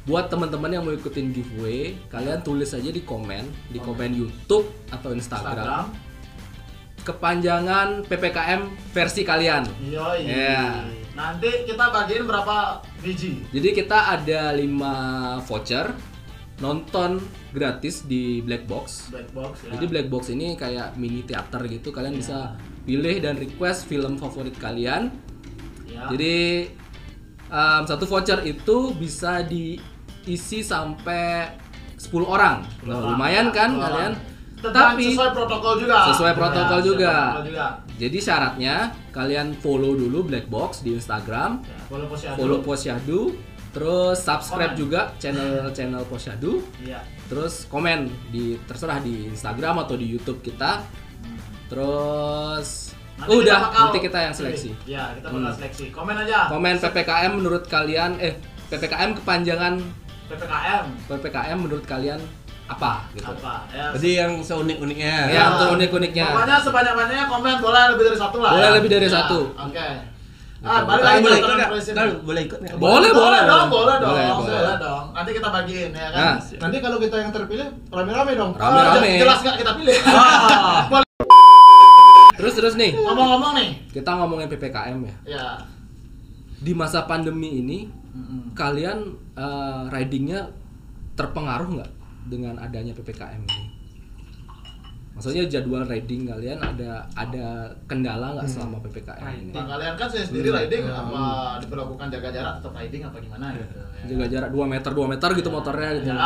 [0.08, 5.12] buat teman-teman yang mau ikutin giveaway, kalian tulis aja di komen, di komen YouTube atau
[5.12, 5.86] Instagram, Instagram.
[7.04, 8.62] kepanjangan PPKM
[8.96, 9.64] versi kalian.
[9.92, 10.88] Iya.
[11.14, 13.46] Nanti kita bagiin berapa biji?
[13.54, 15.94] Jadi kita ada 5 voucher
[16.58, 17.22] nonton
[17.54, 19.14] gratis di Black Box.
[19.14, 19.78] Black box ya.
[19.78, 24.56] Jadi Black Box ini kayak mini teater gitu, kalian bisa pilih dan request film favorit
[24.56, 25.10] kalian.
[25.86, 26.08] Ya.
[26.10, 26.68] Jadi
[27.48, 31.54] um, satu voucher itu bisa diisi sampai
[31.96, 32.68] 10 orang.
[32.82, 33.82] Orang, lumayan ya, kan orang.
[33.82, 34.14] kalian?
[34.60, 35.98] Tetap Tapi sesuai protokol juga.
[36.08, 37.12] sesuai protokol Ya, juga.
[37.12, 37.66] sesuai protokol juga.
[37.94, 38.76] jadi syaratnya
[39.12, 42.38] kalian follow dulu Black Box di Instagram, Ya, follow posyandu.
[42.40, 43.20] follow Posyadu,
[43.70, 44.80] terus subscribe Komen.
[44.80, 47.04] juga channel-channel Posyadu, Iya.
[47.28, 50.80] terus komen di terserah di Instagram atau di YouTube kita.
[51.74, 52.68] Terus
[53.24, 54.70] Oh, udah, kita bakal- nanti kita yang seleksi.
[54.84, 55.56] Iya, kita bakal Hmm.
[55.56, 55.86] seleksi.
[55.90, 56.40] Komen aja.
[56.48, 58.36] Komen PPKM menurut kalian eh
[58.68, 59.74] PPKM kepanjangan
[60.26, 62.20] PPKM PPKM menurut kalian
[62.66, 63.28] apa gitu.
[63.28, 63.64] apa?
[63.70, 63.90] Ya.
[63.92, 65.30] Jadi yang seunik-uniknya.
[65.30, 66.26] Ya, untuk unik-uniknya.
[66.28, 68.52] Pokoknya sebanyak-banyaknya komen boleh lebih dari satu lah.
[68.52, 68.76] Boleh ya.
[68.76, 69.40] lebih dari Ya, satu.
[69.52, 69.88] Oke.
[70.64, 71.70] Ah, balik lagi boleh ikut nggak?
[71.70, 71.96] Presiden.
[71.98, 72.76] Kalau boleh ikut nggak?
[72.78, 73.42] Boleh, boleh.
[73.44, 74.76] dong, boleh dong, Boleh, boleh, boleh.
[74.80, 75.06] dong.
[75.12, 76.24] Nanti kita bagiin ya kan.
[76.24, 78.52] Nah, Nanti kalau kita yang terpilih rame-rame dong.
[78.54, 79.10] Rame-rame.
[79.10, 79.96] Oh, jelas nggak kita pilih.
[80.08, 80.84] Ah.
[80.92, 81.13] Boleh.
[82.44, 83.70] Terus terus nih, Ngomong-ngomong nih.
[83.90, 85.16] kita ngomongin PPKM ya.
[85.26, 85.48] Ya.
[86.60, 88.52] Di masa pandemi ini Mm-mm.
[88.54, 89.00] kalian
[89.34, 90.52] eh, ridingnya
[91.14, 91.92] terpengaruh nggak
[92.26, 93.66] dengan adanya ppkm ini?
[95.14, 97.46] Maksudnya jadwal riding kalian ada ada
[97.86, 99.52] kendala nggak selama ppkm ini?
[99.52, 100.58] Nah, kalian kan saya sendiri Hmm.
[100.58, 100.98] riding Ya.
[100.98, 101.22] apa
[101.60, 103.76] diperlakukan jaga jarak tetap riding apa gimana gitu.
[103.76, 103.86] ya.
[104.10, 106.10] Jaga jarak 2 meter 2 meter gitu motornya gitu.
[106.10, 106.18] Ya,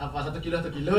[0.00, 0.96] apa satu kilo satu kilo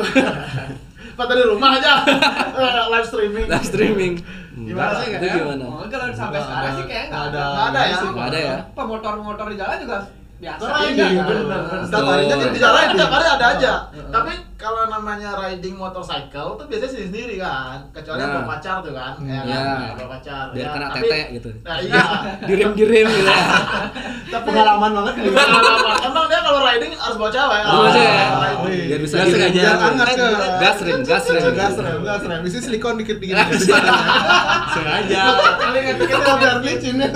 [1.18, 2.06] apa dari rumah aja
[2.94, 4.14] live streaming Live streaming.
[4.52, 5.36] Gimana sih, Itu Kak?
[5.42, 5.64] gimana?
[5.66, 7.44] Oh, kalau sampai sekarang sih kayaknya nggak ada.
[7.50, 7.98] Nggak ada ya?
[8.04, 8.56] Nggak ada ya?
[8.78, 9.98] Pemotor-motor di jalan juga
[10.42, 10.66] biasa.
[10.66, 11.24] Riding, aja.
[11.24, 11.82] bener, bener.
[11.86, 12.42] Setiap harinya Betul.
[12.44, 12.98] kita Bicara riding.
[12.98, 13.74] tiap hari ada aja.
[14.10, 17.78] Tapi kalau namanya riding motorcycle tuh biasanya sendiri sendiri kan.
[17.92, 18.30] Kecuali Nah.
[18.32, 19.14] bawa pacar tuh kan.
[19.20, 19.40] Ya, Iya.
[19.40, 19.78] kan?
[19.80, 20.46] Ya, bawa pacar.
[20.50, 21.50] Biar Ya, kena tapi- tete gitu.
[21.62, 22.04] Nah, iya.
[22.44, 23.46] Dirim-dirim gitu ya.
[24.34, 25.30] tapi Pengalaman banget nih.
[25.30, 25.98] Pengalaman.
[26.02, 27.62] Emang dia kalau riding harus bawa cewek.
[27.62, 28.10] Harus bawa cewek.
[28.12, 28.86] Ah, iya.
[28.88, 29.62] Biar bisa sengaja.
[29.62, 30.28] Biar hangat ke
[30.58, 31.54] Gas rim, gas rim.
[31.54, 32.42] gas rem, gas rem.
[32.44, 33.38] Isi silikon dikit-dikit.
[34.74, 35.22] Sengaja.
[35.60, 37.10] Kali itu Kita biar licin ya.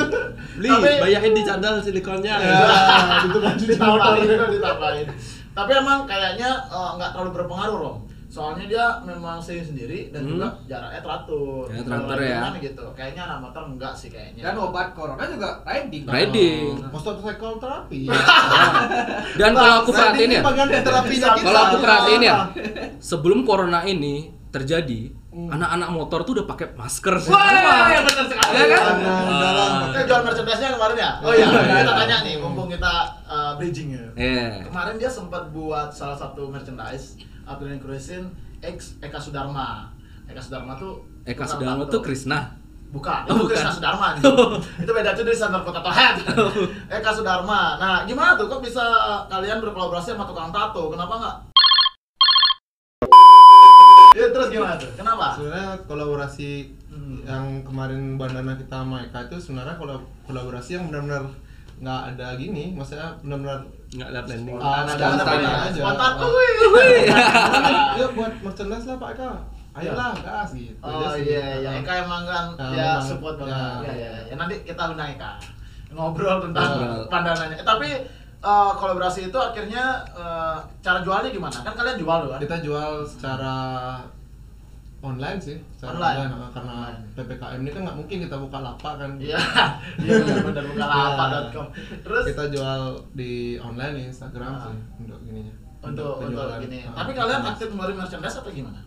[0.56, 2.36] Beli, Tapi- bayarin di cadel silikonnya.
[2.38, 2.60] Ya,
[3.26, 5.08] itu kan ditambahin ditambahin
[5.52, 10.32] tapi emang kayaknya eh, nggak terlalu berpengaruh Rom soalnya dia memang sendiri sendiri dan Hmm.
[10.36, 12.39] juga jaraknya teratur Ya, teratur ya.
[12.60, 16.04] gitu kayaknya anak motor enggak sih kayaknya Dan obat corona juga riding.
[16.04, 16.91] Riding.
[16.91, 18.12] Motorcycle terapi.
[19.36, 20.41] Dan kalau aku perhatiin ya,
[21.39, 22.36] kalau aku perhatiin ya,
[22.98, 27.36] sebelum corona ini terjadi, anak-anak motor tuh udah pakai masker semua.
[27.36, 28.54] Wah, ya benar sekali.
[28.54, 28.84] Ya kan?
[29.28, 31.12] dalam Kita jual merchandise-nya kemarin ya?
[31.19, 32.93] Oh iya, kita tanya nih, mumpung kita
[33.24, 34.04] uh, bridging ya.
[34.13, 34.63] Iya.
[34.63, 39.91] Kemarin dia sempat buat salah satu merchandise Adrian Kruisin X Eka Sudarma.
[40.26, 42.56] Eka Sudarma tuh Eka Sudarma tuh Krisna.
[42.88, 43.52] Bukan, Oh, itu bukan.
[43.52, 44.24] Krisna Sudarma nih.
[44.80, 46.15] itu beda tuh dari Center Kota Head.
[46.95, 47.76] Eka Sudarma.
[47.76, 48.80] Nah, gimana tuh kok bisa
[49.28, 50.88] kalian berkolaborasi sama tukang tato?
[50.88, 51.36] Kenapa nggak?
[54.25, 54.89] Ya terus gimana tuh?
[54.95, 55.25] Kenapa?
[55.35, 56.51] sebenarnya kolaborasi
[56.88, 57.19] Hmm.
[57.21, 61.27] yang kemarin bandana kita sama Eka itu sebenarnya kolab- kolaborasi yang benar-benar
[61.75, 64.55] nggak ada gini, maksudnya benar-benar Nggak ada planning.
[64.57, 65.51] Ah, ada Spontan ya.
[65.61, 65.71] aja.
[65.77, 66.11] Spontan.
[66.17, 67.93] Ah.
[67.95, 69.29] Yuk buat merchandise lah Pak Eka.
[69.73, 70.79] Ayolah gas gitu.
[70.79, 71.27] Oh sih.
[71.29, 71.69] iya, iya.
[71.79, 73.51] Eka emang kan Ah, ya support banget.
[73.51, 73.67] Ya.
[73.85, 74.33] Ya, ya, ya.
[74.33, 75.31] Nanti kita undang Eka
[75.91, 77.07] ngobrol tentang Ngobrol.
[77.07, 77.55] pandangannya.
[77.55, 77.89] Eh, tapi
[78.38, 81.55] eh, kolaborasi itu akhirnya eh, cara jualnya gimana?
[81.57, 82.39] Kan kalian jual loh kan?
[82.39, 83.55] Kita jual secara
[85.08, 86.18] online sih, secara Online.
[86.28, 87.00] online, karena Online.
[87.13, 89.12] PPKM ini kan nggak mungkin kita buka lapak kan.
[89.15, 89.38] Iya,
[90.04, 91.65] iya benar bukan apa.com.
[92.02, 92.82] Terus kita jual
[93.13, 94.62] di online Instagram Ah.
[94.65, 95.54] sih untuk ininya.
[95.80, 96.58] untuk untuk penjualan.
[96.60, 96.80] gini.
[96.84, 98.82] Ah, Tapi kalian aktif ngeluarin merchandise atau gimana?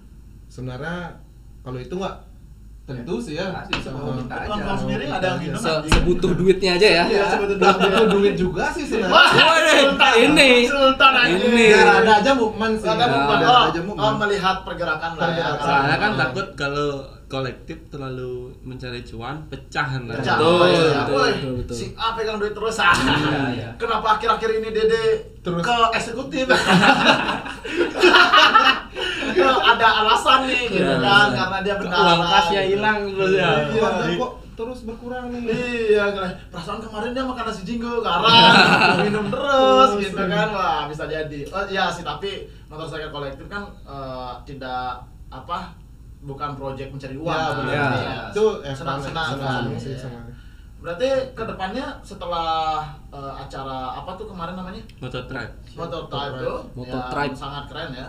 [0.47, 0.97] Sebenarnya
[1.61, 2.17] kalau itu nggak
[2.88, 3.53] tentu sih ya.
[3.53, 4.16] Nah, sih, semua Ah.
[4.16, 4.72] minta aja.
[4.74, 5.61] Sendiri nggak ada yang minum.
[5.61, 7.05] Se- sebutuh duitnya aja ya.
[7.05, 7.61] Iya, sebetulnya.
[7.61, 9.12] Nggak butuh duit juga sih sebenarnya.
[9.12, 10.51] Wah, ini.
[10.64, 11.53] Sultan anjing.
[11.53, 11.66] Ini.
[11.77, 12.88] Ada aja movement sih.
[12.88, 13.40] Ada Ya, movement.
[13.40, 14.16] Oh, aja oh, movement.
[14.18, 15.48] melihat pergerakan lah ya.
[15.55, 16.90] Soalnya kan takut kalau
[17.29, 20.16] kolektif terlalu mencari cuan, pecah ntar.
[20.16, 20.40] Pecah.
[20.40, 20.81] Betul, Iya.
[21.05, 21.77] betul, Woi, betul, betul.
[21.77, 22.96] Si A pegang duit terus ah.
[23.53, 23.68] iya.
[23.77, 25.05] Kenapa akhir-akhir ini Dede
[25.38, 25.61] Terus.
[25.61, 26.48] ke eksekutif?
[29.37, 31.99] ada alasan nih gitu kan karena dia benar.
[31.99, 33.51] Uang kasnya hilang terus ya.
[33.69, 33.88] Iya.
[34.17, 35.47] Kok terus berkurang nih.
[35.95, 36.05] Iya,
[36.51, 38.27] perasaan kemarin dia makan nasi jinggo, garam,
[39.07, 40.49] minum terus gitu kan.
[40.51, 41.41] Wah, bisa jadi.
[41.55, 44.99] Oh iya sih, tapi motorcycle kolektif kan eh, tidak
[45.31, 45.71] apa
[46.19, 47.31] bukan proyek mencari uang.
[47.31, 47.55] Ya, kan.
[47.62, 47.71] benar.
[47.71, 47.87] Ya.
[47.95, 48.19] Iya.
[48.35, 49.62] Itu eh, senang-senang kan.
[49.71, 49.95] Iya.
[49.95, 50.27] sama.
[50.79, 52.83] Berarti ke depannya setelah
[53.14, 54.83] eh, acara apa tuh kemarin namanya?
[54.99, 55.55] Motor tribe.
[55.79, 57.35] Motor Tribe tuh Motor yang Tribe.
[57.38, 58.09] sangat keren ya.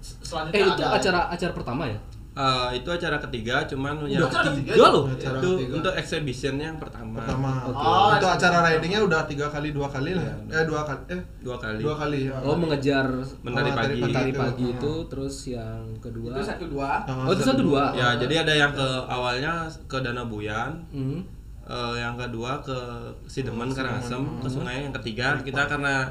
[0.00, 1.98] S- Eh Selanjutnya itu ada acara acara pertama ya?
[2.30, 5.04] Eh, itu acara ketiga, cuman yang acara Tiga ketiga loh.
[5.04, 5.72] Acara itu ketiga.
[5.76, 7.18] untuk exhibitionnya yang pertama.
[7.18, 7.50] pertama.
[7.66, 7.74] Oke.
[7.76, 10.24] Oh, itu itu- acara ridingnya udah tiga kali dua kali lah.
[10.48, 11.80] Eh dua kali eh dua kali.
[11.80, 12.20] dua kali.
[12.24, 12.38] ya.
[12.40, 13.06] Oh mengejar
[13.42, 13.98] Menari Oh, pagi.
[14.00, 14.38] mentari itu.
[14.38, 14.72] pagi Oh.
[14.72, 16.30] itu, terus yang kedua.
[16.32, 16.90] Itu satu dua.
[17.04, 17.84] Oh itu satu dua.
[17.92, 19.52] Ya, jadi ada yang ke awalnya
[19.84, 21.20] ke Danau Buyan, Hmm.
[21.62, 22.78] eh, yang kedua ke
[23.26, 26.06] Sidemen Oh, Karangasem, ke sungai yang ketiga kita karena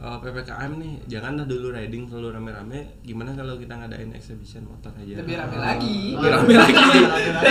[0.00, 2.80] eh, PPKM nih, janganlah dulu riding selalu rame-rame.
[3.04, 5.20] Gimana kalau kita ngadain exhibition motor aja?
[5.20, 5.98] Lebih rame lagi.
[6.16, 7.00] Lebih rame lagi.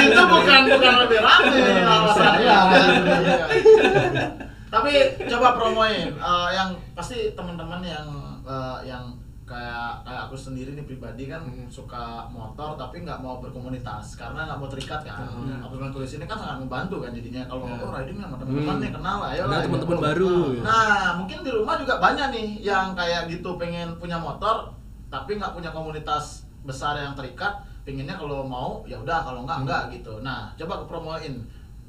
[0.10, 2.18] itu bukan bukan lebih rame alasannya.
[2.18, 2.58] Saya.
[2.74, 4.26] Iya.
[4.70, 4.94] Tapi
[5.30, 8.08] coba promoin eh, yang pasti teman-teman yang
[8.46, 9.19] eh, yang
[9.50, 11.66] kayak kayak aku sendiri nih pribadi kan Hmm.
[11.68, 15.26] suka motor tapi nggak mau berkomunitas karena nggak mau terikat kan.
[15.26, 15.58] Hmm.
[15.60, 17.82] Apartemen kulis ini kan sangat membantu kan jadinya kalau Ya.
[17.82, 18.80] oh riding sama teman-teman Hmm.
[18.80, 19.66] nih kenal lah, ayo Kenal lah.
[19.66, 20.06] teman-teman gitu.
[20.06, 20.34] baru.
[20.62, 20.86] Nah,
[21.18, 24.70] mungkin di rumah juga banyak nih yang kayak gitu pengen punya motor
[25.08, 27.50] tapi nggak punya komunitas besar yang terikat.
[27.82, 29.66] Pengennya kalau mau ya udah kalau nggak Hmm.
[29.66, 30.22] nggak gitu.
[30.22, 31.34] Nah, coba promoin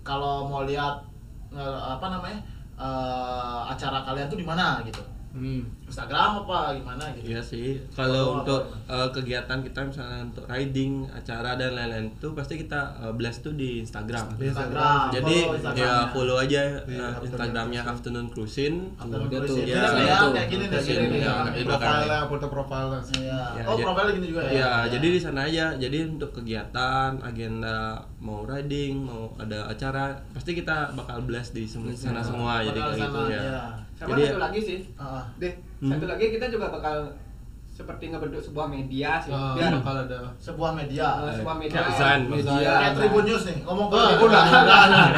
[0.01, 0.97] kalau mau lihat
[1.51, 2.41] eh, apa namanya
[2.81, 5.03] eh, acara kalian tuh di mana gitu.
[5.31, 5.63] Hmm.
[5.91, 7.25] Instagram apa gimana gitu.
[7.29, 8.95] Iya sih, kalau untuk apa?
[8.97, 13.53] eh, kegiatan kita misalnya untuk riding, acara dan lain-lain itu pasti kita eh, blast tuh
[13.53, 14.39] di Instagram.
[14.39, 15.11] Di Instagram.
[15.11, 17.81] Jadi follow ya follow aja Afternoon Instagramnya.
[17.83, 18.75] Afternoon Cruising.
[18.95, 19.29] Afternoon.
[19.61, 20.31] Iya, ada ya, tuh.
[20.33, 21.65] kayak gini nih, Cruising, gini nih.
[21.67, 21.91] belakang.
[21.91, 23.41] profile foto profile Iya.
[23.51, 24.53] Ya, Oh, jadi- profilnya gini juga ya.
[24.55, 25.67] Ya, jadi di sana aja.
[25.75, 27.77] Jadi untuk kegiatan, agenda
[28.19, 32.61] mau riding, mau ada acara, pasti kita bakal blast di sana semua.
[32.61, 33.41] Jadi Bakal kayak sana, gitu ya.
[33.41, 33.63] iya.
[33.93, 35.55] Sama Jadi- satu lagi sih, Ah, deh.
[35.81, 35.91] Hmm.
[35.91, 37.09] Satu lagi kita juga bakal
[37.71, 39.33] seperti ngebentuk sebuah media sih.
[39.33, 41.07] Ah, Biar bakal ada sebuah media.
[41.25, 41.81] eh, sebuah media.
[41.81, 42.73] Kayak Zan, media.
[42.77, 44.45] Kayak Tribun News nih, ngomong ke Ah, Tribun lah.
[44.45, 45.09] udah, udah.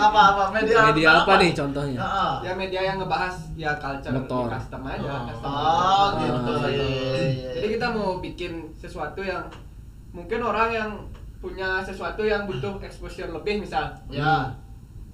[0.00, 0.76] Apa apa media?
[0.88, 1.98] Media apa nih contohnya?
[2.00, 2.32] Heeh.
[2.40, 4.42] Ya media yang ngebahas ya culture Motor.
[4.42, 5.04] di custom aja.
[5.06, 5.22] Oh.
[5.26, 5.50] custom.
[5.52, 6.32] Oh, gitu.
[6.48, 6.86] Ah, Iya,
[7.28, 7.50] iya.
[7.52, 9.44] Jadi kita mau bikin sesuatu yang
[10.10, 10.90] mungkin orang yang
[11.36, 14.48] punya sesuatu yang butuh exposure lebih misal ya.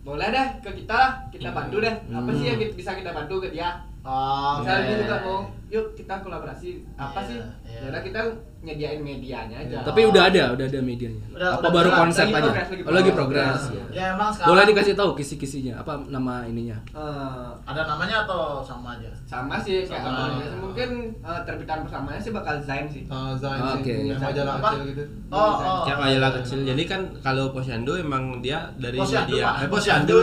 [0.03, 2.31] boleh deh ke kita kita bantu deh apa Hmm.
[2.33, 3.75] sih yang bisa kita bantu ke dia
[4.07, 7.75] Oh, misalnya dia juga mau yuk kita kolaborasi apa Iya, sih iya.
[7.77, 8.21] ya udah kita
[8.57, 11.27] nyediain medianya aja Tapi udah ada, udah ada medianya.
[11.29, 12.47] Udah- apa udah baru jalan, konsep lagi aja?
[12.47, 13.62] progres, lagi oh, lagi progres.
[13.69, 13.85] ya.
[13.90, 16.79] Ya emang sekarang Boleh dikasih tahu kisi-kisinya, apa nama ininya?
[16.88, 19.11] Eh, ada namanya atau sama aja?
[19.25, 20.14] sama sih kayak Sama.
[20.16, 20.55] apa biasa.
[20.57, 20.88] mungkin
[21.19, 23.95] eh, terbitan persamanya sih bakal Zain sih uh, Zain Ah, sih, oke.
[24.07, 24.69] yang majalah Apa?
[24.71, 25.03] kecil gitu.
[25.29, 25.83] Oh, oh.
[25.83, 26.59] Kayak majalah kecil.
[26.64, 29.59] Jadi kan kalau Posyandu emang dia dari Posyandu, media.
[29.59, 30.16] Eh, Posyandu.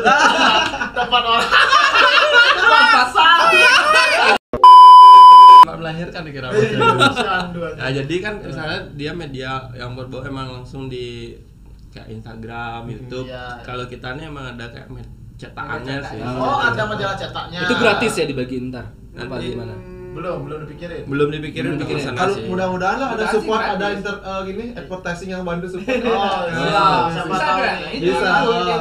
[0.98, 1.52] Tempat orang.
[5.64, 6.48] Pak melahirkan dikira.
[6.52, 7.60] Posyandu.
[7.64, 7.80] aja.
[7.80, 11.34] Nah, jadi kan misalnya dia media yang berbau emang langsung di
[11.94, 13.30] kayak Instagram, YouTube.
[13.30, 13.64] Iya.
[13.64, 14.90] Kalau kita nih emang ada kayak
[15.40, 16.20] cetakannya sih.
[16.20, 17.60] Oh, ada majalah cetaknya.
[17.64, 18.86] Itu gratis ya dibagi ntar.
[19.14, 19.93] Apa Nanti- gimana?
[20.14, 21.02] Belum, belum dipikirin.
[21.10, 22.16] Belum dipikirin Belum untuk dipikirin.
[22.16, 26.00] Kalau mudah-mudahan lah ada support, ada inter eh, gini advertising yang bantu support.
[26.14, 26.86] Oh, Iya, iya.
[27.10, 27.78] Siapa bisa tahu kan?
[27.98, 28.30] Bisa.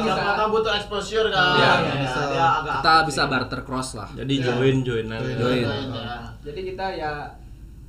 [0.05, 1.57] Siapa tahu butuh exposure kan.
[1.57, 2.21] Ya, bisa.
[2.29, 4.09] Dia agak Kita aktif bisa barter cross lah.
[4.13, 4.45] Jadi Iya.
[4.53, 5.33] join join aja.
[5.35, 5.63] Join.
[5.65, 6.17] Join, ya.
[6.43, 7.11] jadi kita ya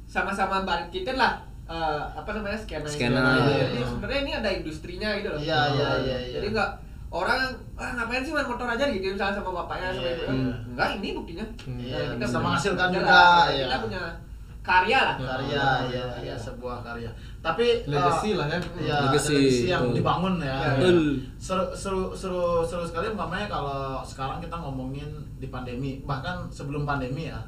[0.05, 5.41] sama-sama bangkitin lah eh, apa namanya skena Skena, jadi sebenarnya ini ada industrinya gitu loh
[5.41, 6.71] Iya, iya, iya, jadi nggak
[7.15, 7.41] orang
[7.79, 8.91] ah ngapain sih main motor aja?
[8.91, 10.55] Gitu misalnya sama bapaknya sama Iya, ibunya iya.
[10.75, 11.47] enggak ini buktinya.
[11.63, 11.79] Hmm.
[11.79, 13.65] Iya, Nah, bisa menghasilkan juga, lah, iya.
[13.71, 14.03] kita punya
[14.65, 15.17] karya lah.
[15.21, 17.11] Karya ya, ya sebuah karya.
[17.45, 18.59] Tapi Legacy eh, lah ya.
[18.81, 20.57] ya Legacy, legacy yang dibangun ya.
[20.57, 21.21] Ya, Betul.
[21.37, 25.07] seru seru seru seru sekali umpamanya kalau sekarang kita ngomongin
[25.39, 26.01] di pandemi.
[26.03, 27.39] Bahkan sebelum pandemi ya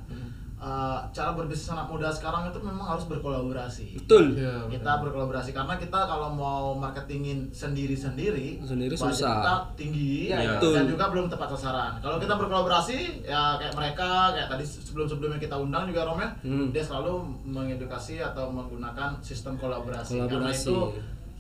[0.59, 4.33] eh, cara berbisnis anak muda sekarang itu memang harus berkolaborasi Betul.
[4.35, 9.13] Iya, kita berkolaborasi karena kita kalau mau marketingin sendiri-sendiri Sendiri susah.
[9.37, 10.73] kita tinggi Iya, betul.
[10.73, 15.57] dan juga belum tepat sasaran kalau kita berkolaborasi ya kayak mereka kayak tadi sebelum-sebelumnya kita
[15.57, 16.69] undang juga Rom ya Hmm.
[16.71, 17.13] dia selalu
[17.45, 20.65] mengedukasi atau menggunakan sistem kolaborasi, karena Kolaborasi.
[20.65, 20.77] itu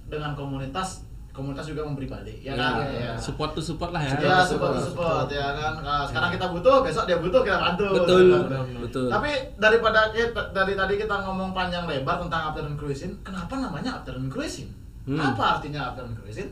[0.06, 1.05] dengan komunitas
[1.36, 3.12] komunitas juga memberi balik ya, Ya, kan ya.
[3.14, 4.16] Support tuh support lah ya.
[4.16, 5.26] ya support, support support support.
[5.28, 8.18] ya kan Nah, sekarang kita butuh besok dia butuh kita bantu Betul.
[8.24, 8.64] ya kan?
[8.80, 9.06] Betul.
[9.06, 14.26] Tapi daripada kita, dari tadi kita ngomong panjang lebar tentang afternoon cruising, kenapa namanya afternoon
[14.26, 14.66] cruising?
[15.04, 15.20] Hmm.
[15.20, 16.48] Apa artinya afternoon cruising?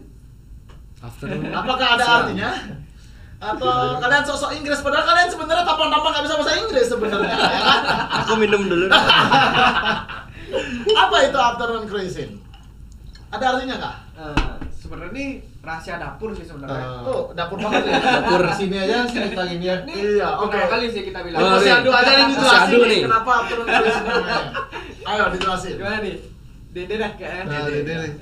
[1.01, 1.51] Afternoon.
[1.51, 2.51] Apakah ada artinya?
[3.35, 7.81] Atau kalian sosok Inggris padahal kalian sebenarnya tampang-tampang nggak bisa bahasa Inggris sebenarnya ya kan?
[8.25, 8.87] Aku minum dulu.
[11.03, 12.41] Apa itu afternoon cruising?
[13.29, 13.95] Ada artinya kah?
[14.85, 15.27] Sebenarnya ini
[15.59, 17.01] rahasia dapur sih sebenarnya Ah.
[17.03, 17.97] Oh, dapur banget ya.
[17.97, 19.77] Dapur sini aja cerita gini ya.
[19.83, 20.53] ini Iya, oke.
[20.53, 23.01] pertama kali sih kita bilang Oh, Masih adu aja nih dijelasin adu nih nih.
[23.03, 24.43] kenapa afternoon cruising namanya.
[25.05, 25.73] Ayo dijelasin.
[25.75, 26.17] gimana nih
[26.71, 27.95] dede dah kayaknya Nah, Dede.
[27.95, 28.13] Nih.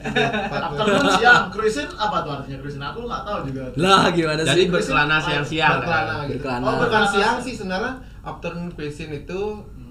[0.47, 2.83] Afternoon siang cruising apa tuh artinya cruising?
[2.85, 3.63] Aku nggak tahu juga.
[3.77, 4.69] Lah gimana Jadi sih?
[4.69, 5.73] berkelana siang-siang.
[5.79, 6.33] Berkelana gitu.
[6.39, 6.65] Berkelana.
[6.65, 9.41] Oh, bukan siang sih sebenarnya afternoon cruising itu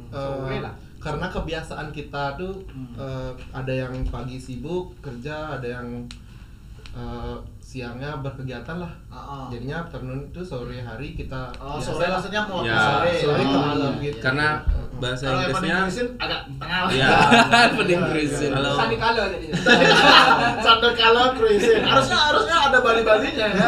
[0.09, 0.73] eh, sore lah.
[0.99, 2.93] karena kebiasaan kita tuh Hmm.
[2.95, 6.05] eh, ada yang pagi sibuk kerja, ada yang
[6.91, 8.91] eh, siangnya berkegiatan lah.
[9.07, 9.45] Ah, ah.
[9.47, 12.09] Jadinya afternoon itu sore hari kita Oh, biasa sore lah.
[12.13, 13.11] maksudnya mau Ya, sore.
[13.17, 14.17] sore ke Oh, malam iya, gitu.
[14.17, 14.21] iya.
[14.21, 14.47] Karena
[14.99, 15.77] bahasa Kalau Inggrisnya
[16.19, 16.91] agak tengah lah.
[16.91, 17.07] Iya.
[17.79, 18.51] Pening cruising.
[18.51, 19.55] Kalau- sandi jadinya
[20.65, 21.79] Sandal kalau cruising.
[21.81, 23.67] Harusnya harusnya ada bali-balinya ya.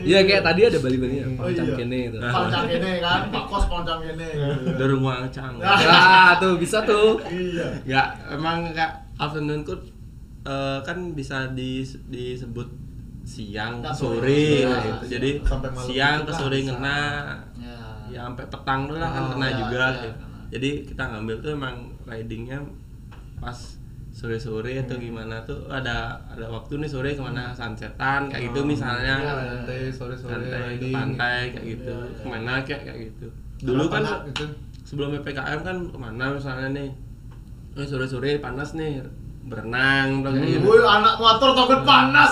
[0.00, 1.24] Iya kayak tadi ada bali-balinya.
[1.36, 1.76] Oh, Pancang iya.
[1.76, 2.18] kene itu.
[2.18, 4.28] Poncang ini kan, Pak Kos poncang ini.
[4.74, 5.52] dorong wangcang.
[5.84, 7.20] Ya, tuh bisa tuh.
[7.24, 7.66] Iya.
[7.84, 9.78] Enggak, emang enggak afternoon cook
[10.44, 12.68] eh, kan bisa di, disebut
[13.22, 14.42] siang, Dan sore, sore.
[14.62, 15.04] nah, Ya, gitu.
[15.10, 17.00] Jadi sampai malam siang ke sore ngena.
[17.56, 17.78] Ya.
[18.06, 20.08] Ya sampai petang dulu lah kan Oh, kena Ya, juga ya, gitu.
[20.14, 20.36] kena.
[20.50, 22.58] jadi kita ngambil tuh emang ridingnya
[23.36, 23.58] pas
[24.08, 29.18] sore-sore atau gimana tuh ada ada waktu nih sore ke mana sunsetan kayak gitu misalnya
[29.18, 30.94] Iya, santai sore-sore ke riding.
[30.94, 33.26] pantai kayak gitu ke mana kayak kayak gitu
[33.64, 34.46] dulu kan gitu.
[34.84, 36.88] sebelum ppkm kan ke mana misalnya nih
[37.74, 39.02] eh, sore-sore panas nih
[39.44, 42.30] berenang kayak gitu Wih, anak motor takut panas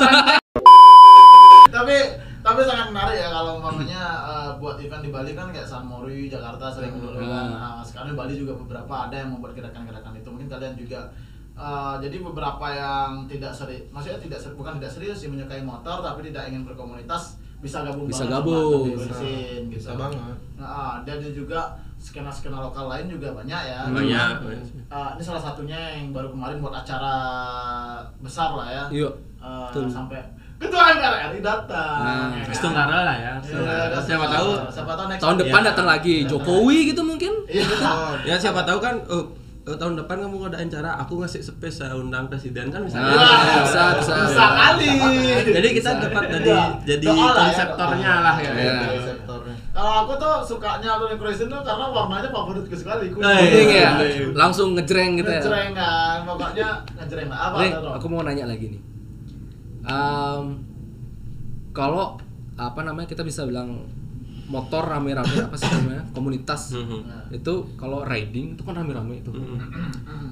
[1.72, 1.96] tapi
[2.42, 6.26] tapi sangat menarik ya kalau umpamanya eh, buat event di Bali kan kayak San Mori,
[6.26, 7.54] Jakarta sering dulu kan.
[7.54, 10.26] Nah, sekarang di Bali juga beberapa ada yang membuat gerakan-gerakan itu.
[10.26, 11.14] Mungkin kalian juga
[11.54, 16.34] eh, jadi beberapa yang tidak serius, maksudnya tidak bukan tidak serius sih menyukai motor tapi
[16.34, 18.90] tidak ingin berkomunitas bisa gabung Bisa gabung.
[18.90, 19.78] sama Nabi Bensin, gitu.
[19.78, 20.36] Bisa banget.
[20.58, 21.60] Nah, dan juga
[21.96, 23.80] skena-skena lokal lain juga banyak ya.
[23.86, 24.28] Banyak,
[24.90, 27.14] eh, ini salah satunya yang baru kemarin buat acara
[28.18, 28.84] besar lah ya.
[28.90, 29.10] Iya.
[29.38, 29.86] Eh, Betul.
[29.86, 30.18] sampai
[30.58, 31.98] ketua MPR RI datang.
[32.02, 32.86] Nah, ya kan?
[32.86, 35.68] Lah ya Iya, Siapa siapa tahu siapa tahu next Tahun depan Iya.
[35.74, 37.32] datang lagi Jokowi gitu mungkin.
[37.46, 37.66] Iya.
[37.82, 39.26] Oh, ya siapa tahu kan oh,
[39.62, 43.62] oh, tahun depan kamu ngadain cara aku ngasih space saya undang presiden kan misalnya Nah,
[43.62, 44.14] bisa, bisa.
[44.26, 44.90] Bisa kali.
[45.48, 46.62] jadi kita dapat jadi Iya.
[46.84, 48.20] jadi lah ya, konseptornya doa.
[48.20, 48.74] lah kayak Iya.
[48.74, 49.02] gitu.
[49.04, 49.54] sektornya.
[49.72, 53.08] Kalau aku tuh sukanya Tony Cruisen tuh karena warnanya favoritku sekali.
[53.08, 53.22] Kuning.
[53.22, 53.90] Nah, Kuning iya.
[53.96, 54.26] ya.
[54.34, 55.40] Langsung ngejreng gitu ya.
[55.40, 57.38] Ngejreng kan, pokoknya ngejreng lah.
[57.48, 58.82] Apa Nih, aku mau nanya lagi nih.
[59.82, 60.44] Em,
[61.72, 62.20] kalau
[62.54, 63.88] apa namanya kita bisa bilang
[64.46, 67.30] motor rame-rame apa sih namanya komunitas Mhm.
[67.30, 69.30] itu kalau riding itu kan rame-rame itu.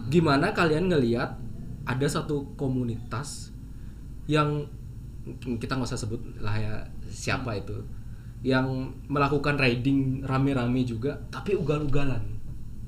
[0.09, 1.39] Gimana kalian ngelihat
[1.85, 3.51] ada satu komunitas
[4.27, 4.67] yang
[5.41, 6.75] kita nggak usah sebut lah ya
[7.07, 7.77] siapa itu
[8.41, 8.65] yang
[9.07, 12.40] melakukan riding rame-rame juga tapi ugal-ugalan.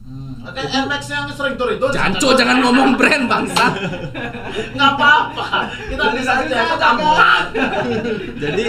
[0.03, 0.35] Hmm.
[0.43, 1.87] Oke, NMAX yang sering tur itu.
[1.95, 3.65] Janco jangan ngomong brand bangsa.
[4.77, 5.71] nggak apa-apa.
[5.89, 7.43] Kita bisa aja campuran.
[8.43, 8.63] Jadi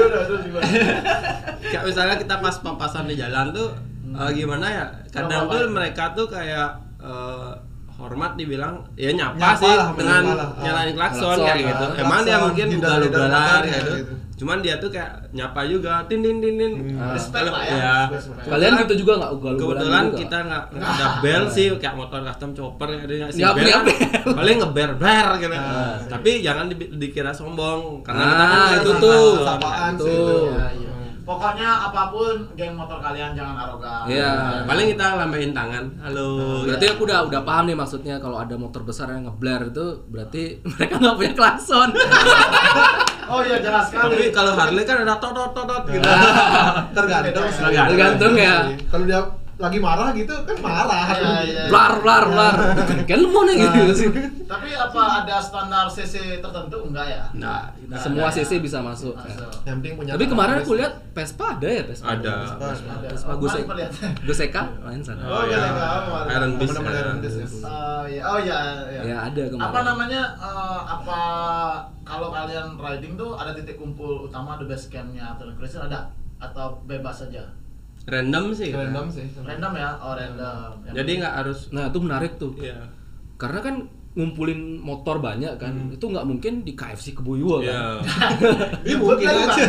[1.73, 3.73] kayak misalnya kita pas papasan di jalan tuh
[4.13, 7.51] eh, gimana ya kadang tuh mereka tuh kayak eh,
[7.97, 10.23] hormat dibilang ya nyapa, Nyapa sih lah, dengan
[10.61, 14.13] nyalain klakson Klakson, kayak ah, gitu klakson, emang dia mungkin ugal-ugalan kayak gitu gitu.
[14.33, 17.13] Cuman dia tuh kayak nyapa juga tin tin tin tin Ah.
[17.13, 17.75] Respect lah ya.
[17.75, 18.45] ya Respect.
[18.45, 20.17] Kalian gitu juga nggak ugal-ugalan kebetulan juga?
[20.17, 23.79] kita nggak nggak ada bel sih kayak motor custom chopper ada ngasih Nggak bel
[24.33, 25.95] paling ngeber ber gitu Ah.
[26.07, 29.31] tapi jangan di- dikira sombong karena Ah, kita kan itu tuh.
[29.39, 30.09] Sapaan sih Tuh.
[30.09, 30.35] itu.
[30.49, 30.91] Iya, iya.
[31.23, 34.03] Pokoknya apa pun geng motor kalian jangan arogan.
[34.05, 34.31] Iya.
[34.63, 38.83] paling kita lambain tangan halo Berarti aku udah udah paham nih maksudnya kalau ada motor
[38.83, 41.89] besar yang ngebler itu berarti mereka nggak punya klakson.
[43.23, 44.19] Oh iya jelas sekali.
[44.19, 46.03] tapi kalau Harley kan ada tot tot tot tot gitu
[46.91, 47.63] Tergantung sih.
[47.63, 48.67] Tergantung ya.
[48.91, 49.21] Kalau dia
[49.53, 51.13] lagi marah gitu kan marah.
[51.13, 51.63] Iya, iya.
[51.69, 52.55] Blar blar blar.
[53.05, 54.07] Kan lu mau nih gitu sih.
[54.43, 57.23] Tapi apa ada standar CC tertentu enggak ya?
[57.37, 58.35] nah kita Semua ada.
[58.35, 59.13] CC bisa masuk.
[59.13, 59.33] ya.
[59.69, 60.11] Yang penting punya.
[60.17, 62.07] Tapi kemarin aku lihat Vespa ada ya Vespa.
[62.17, 62.33] Ada.
[63.05, 63.29] Vespa.
[63.29, 63.63] Oh, Gosek.
[63.69, 63.91] mana lihat?
[64.25, 65.21] Goseka main sana.
[65.25, 66.33] Oh, iya, iya, iya.
[66.33, 67.01] Iron Beast Teman-teman ya.
[67.05, 67.47] Iron Beast ya.
[67.47, 68.57] Oh iya, oh iya,
[68.89, 69.01] iya.
[69.05, 69.69] Ya, ada kemarin.
[69.69, 70.23] Apa namanya?
[70.33, 71.19] eh, apa
[72.03, 76.09] kalau kalian riding tuh ada titik kumpul utama the base campnya atau Cruiser ada
[76.41, 77.45] atau bebas saja?
[78.03, 79.25] Random sih Random sih.
[79.39, 79.89] Random ya?
[79.97, 80.69] Oh random.
[80.89, 82.51] Jadi nggak harus Nah, itu menarik tuh.
[82.55, 82.91] Iya.
[83.35, 83.75] Karena kan
[84.13, 87.65] ngumpulin motor banyak kan, itu nggak mungkin di KFC Kebuyua kan.
[87.65, 87.81] Iya.
[88.85, 89.63] Ini mungkin aja.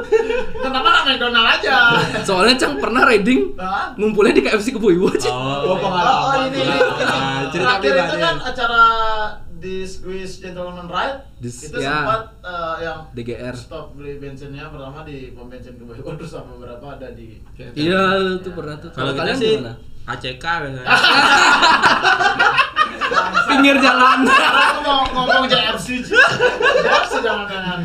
[0.64, 1.76] Kenapa nggak McDonald aja?
[2.24, 3.52] Soalnya Cang pernah riding
[3.96, 5.28] ngumpulnya di KFC Kebuyua aja.
[5.28, 7.52] Oh, Oh, oh, ini, ini, Ah, ini.
[7.52, 8.82] cerita Terakhir itu kan acara
[9.60, 12.00] di Squeeze Gentleman Ride Dis- itu ya.
[12.00, 13.52] sempat eh, yang DGR.
[13.52, 17.36] stop beli bensinnya pertama di pom bensin Kebuyuan terus sama beberapa ada di
[17.76, 18.02] Iya,
[18.34, 18.88] itu pernah tuh.
[18.90, 19.74] kalau kita kalian sih gimana?
[20.02, 20.88] ACK biasanya.
[23.42, 24.18] Pinggir jalan.
[24.24, 27.78] aku mau ngomong JRC JRC jangan-jangan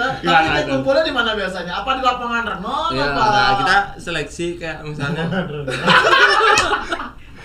[0.00, 1.72] Nggak, tapi titik kumpulnya di mana biasanya?
[1.76, 3.22] Apa di lapangan renang Iya, apa?
[3.26, 5.24] Nah, kita seleksi kayak misalnya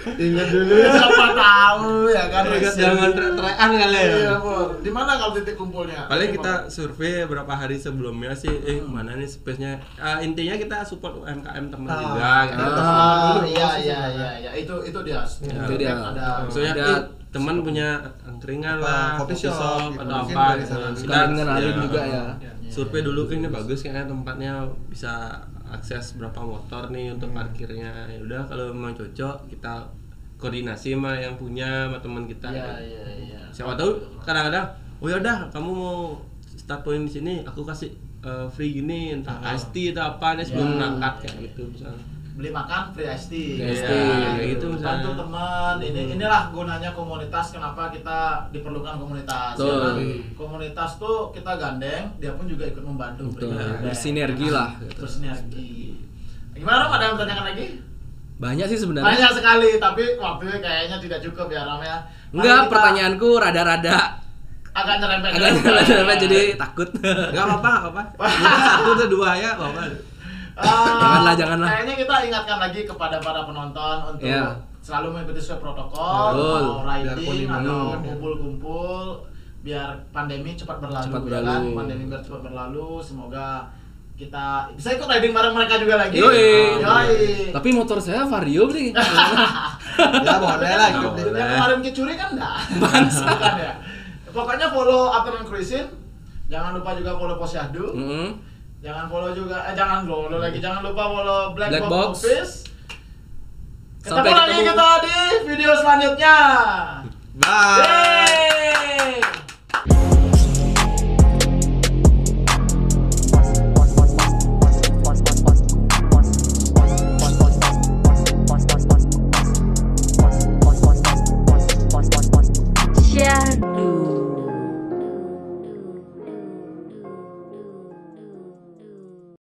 [0.08, 0.76] Ingat dulu.
[0.86, 4.16] siapa tahu ya kan zaman trek-trekan kali ya.
[4.16, 4.36] iya
[4.78, 9.26] di mana kalau titik kumpulnya paling kita survei beberapa hari sebelumnya sih eh mana nih
[9.26, 11.98] space-nya Ah, intinya kita support UMKM teman Ah.
[12.00, 12.62] juga gitu.
[12.62, 15.22] Ah, Oh, iya iya iya iya itu itu dia.
[15.26, 15.94] Itu dia.
[15.96, 17.90] Ada maksudnya Ada- eh, teman punya
[18.24, 20.02] angkringan Apa, lah coffee shop, gitu.
[20.02, 20.76] atau apa gitu.
[21.36, 22.24] ngenalin ya, juga ya.
[22.66, 24.52] survei dulu kan ini bagus kayaknya tempatnya
[24.88, 28.08] bisa akses berapa motor nih untuk parkirnya.
[28.08, 29.86] Ya udah kalau memang cocok kita
[30.36, 32.52] koordinasi sama yang punya sama teman kita.
[32.52, 33.40] Iya iya iya.
[33.50, 34.68] siapa tahu kadang-kadang
[35.00, 39.40] oh ya udah kamu mau start point di sini aku kasih eh, free gini entah
[39.54, 40.76] iced tea atau apa nih sebelum Ya.
[40.76, 42.04] berangkat kayak gitu misalnya
[42.36, 43.56] Beli makan free iced tea.
[43.56, 45.16] Free tea, Iya, kayak gitu Bantu misalnya.
[45.16, 45.76] teman.
[45.80, 48.20] Ini inilah gunanya komunitas kenapa kita
[48.52, 49.56] diperlukan komunitas.
[49.56, 49.72] Betul.
[49.72, 50.04] Karena
[50.36, 53.32] komunitas tuh kita gandeng, dia pun juga ikut membantu.
[53.32, 53.56] Betul.
[53.80, 55.00] Bersinergi lah, gitu.
[55.00, 55.96] Bersinergi.
[56.52, 56.92] Gimana Rom?
[56.92, 57.66] Ada yang bertanyakan lagi?
[58.36, 59.08] Banyak sih sebenarnya.
[59.08, 62.04] Banyak sekali, tapi waktunya kayaknya tidak cukup ya Ram ya.
[62.36, 63.96] Enggak, kita pertanyaanku rada-rada
[64.76, 65.30] agak nyerempet.
[65.40, 65.52] agak
[65.88, 66.90] nyerempet jadi takut.
[67.00, 68.26] Enggak apa-apa, enggak apa-apa.
[68.76, 69.84] Satu tuh dua ya, enggak apa.
[70.56, 71.68] Ah, Janganlah, janganlah.
[71.68, 74.56] Kayaknya kita ingatkan lagi kepada para penonton untuk Iya.
[74.80, 76.62] selalu mengikuti sesuai protokol, Betul.
[76.64, 79.04] mau riding atau kumpul-kumpul,
[79.62, 81.48] biar pandemi cepat berlalu, Cepat ya berlalu.
[81.50, 81.62] kan?
[81.76, 83.48] Pandemi biar cepat berlalu, semoga
[84.16, 86.16] kita bisa ikut riding bareng mereka juga lagi.
[86.16, 86.80] Yoi.
[86.80, 87.52] Yoi.
[87.52, 88.96] Tapi motor saya Vario sih.
[90.26, 91.24] ya boleh lah ikut deh.
[91.32, 92.56] Yang kemarin kecuri kan enggak?
[92.80, 93.04] Bukan
[93.60, 93.74] ya.
[94.32, 95.88] Pokoknya follow Afternoon Cruising.
[96.46, 97.92] Jangan lupa juga follow Posyahdu.
[97.92, 98.28] Mm-mm.
[98.86, 102.54] Jangan follow juga, eh, jangan follow lagi, jangan lupa follow Black, Black Box, Box Office.
[104.06, 105.18] Ketemu Sampai lagi kita di
[105.50, 106.38] video selanjutnya.
[107.42, 107.82] Bye.
[107.82, 109.26] Yay.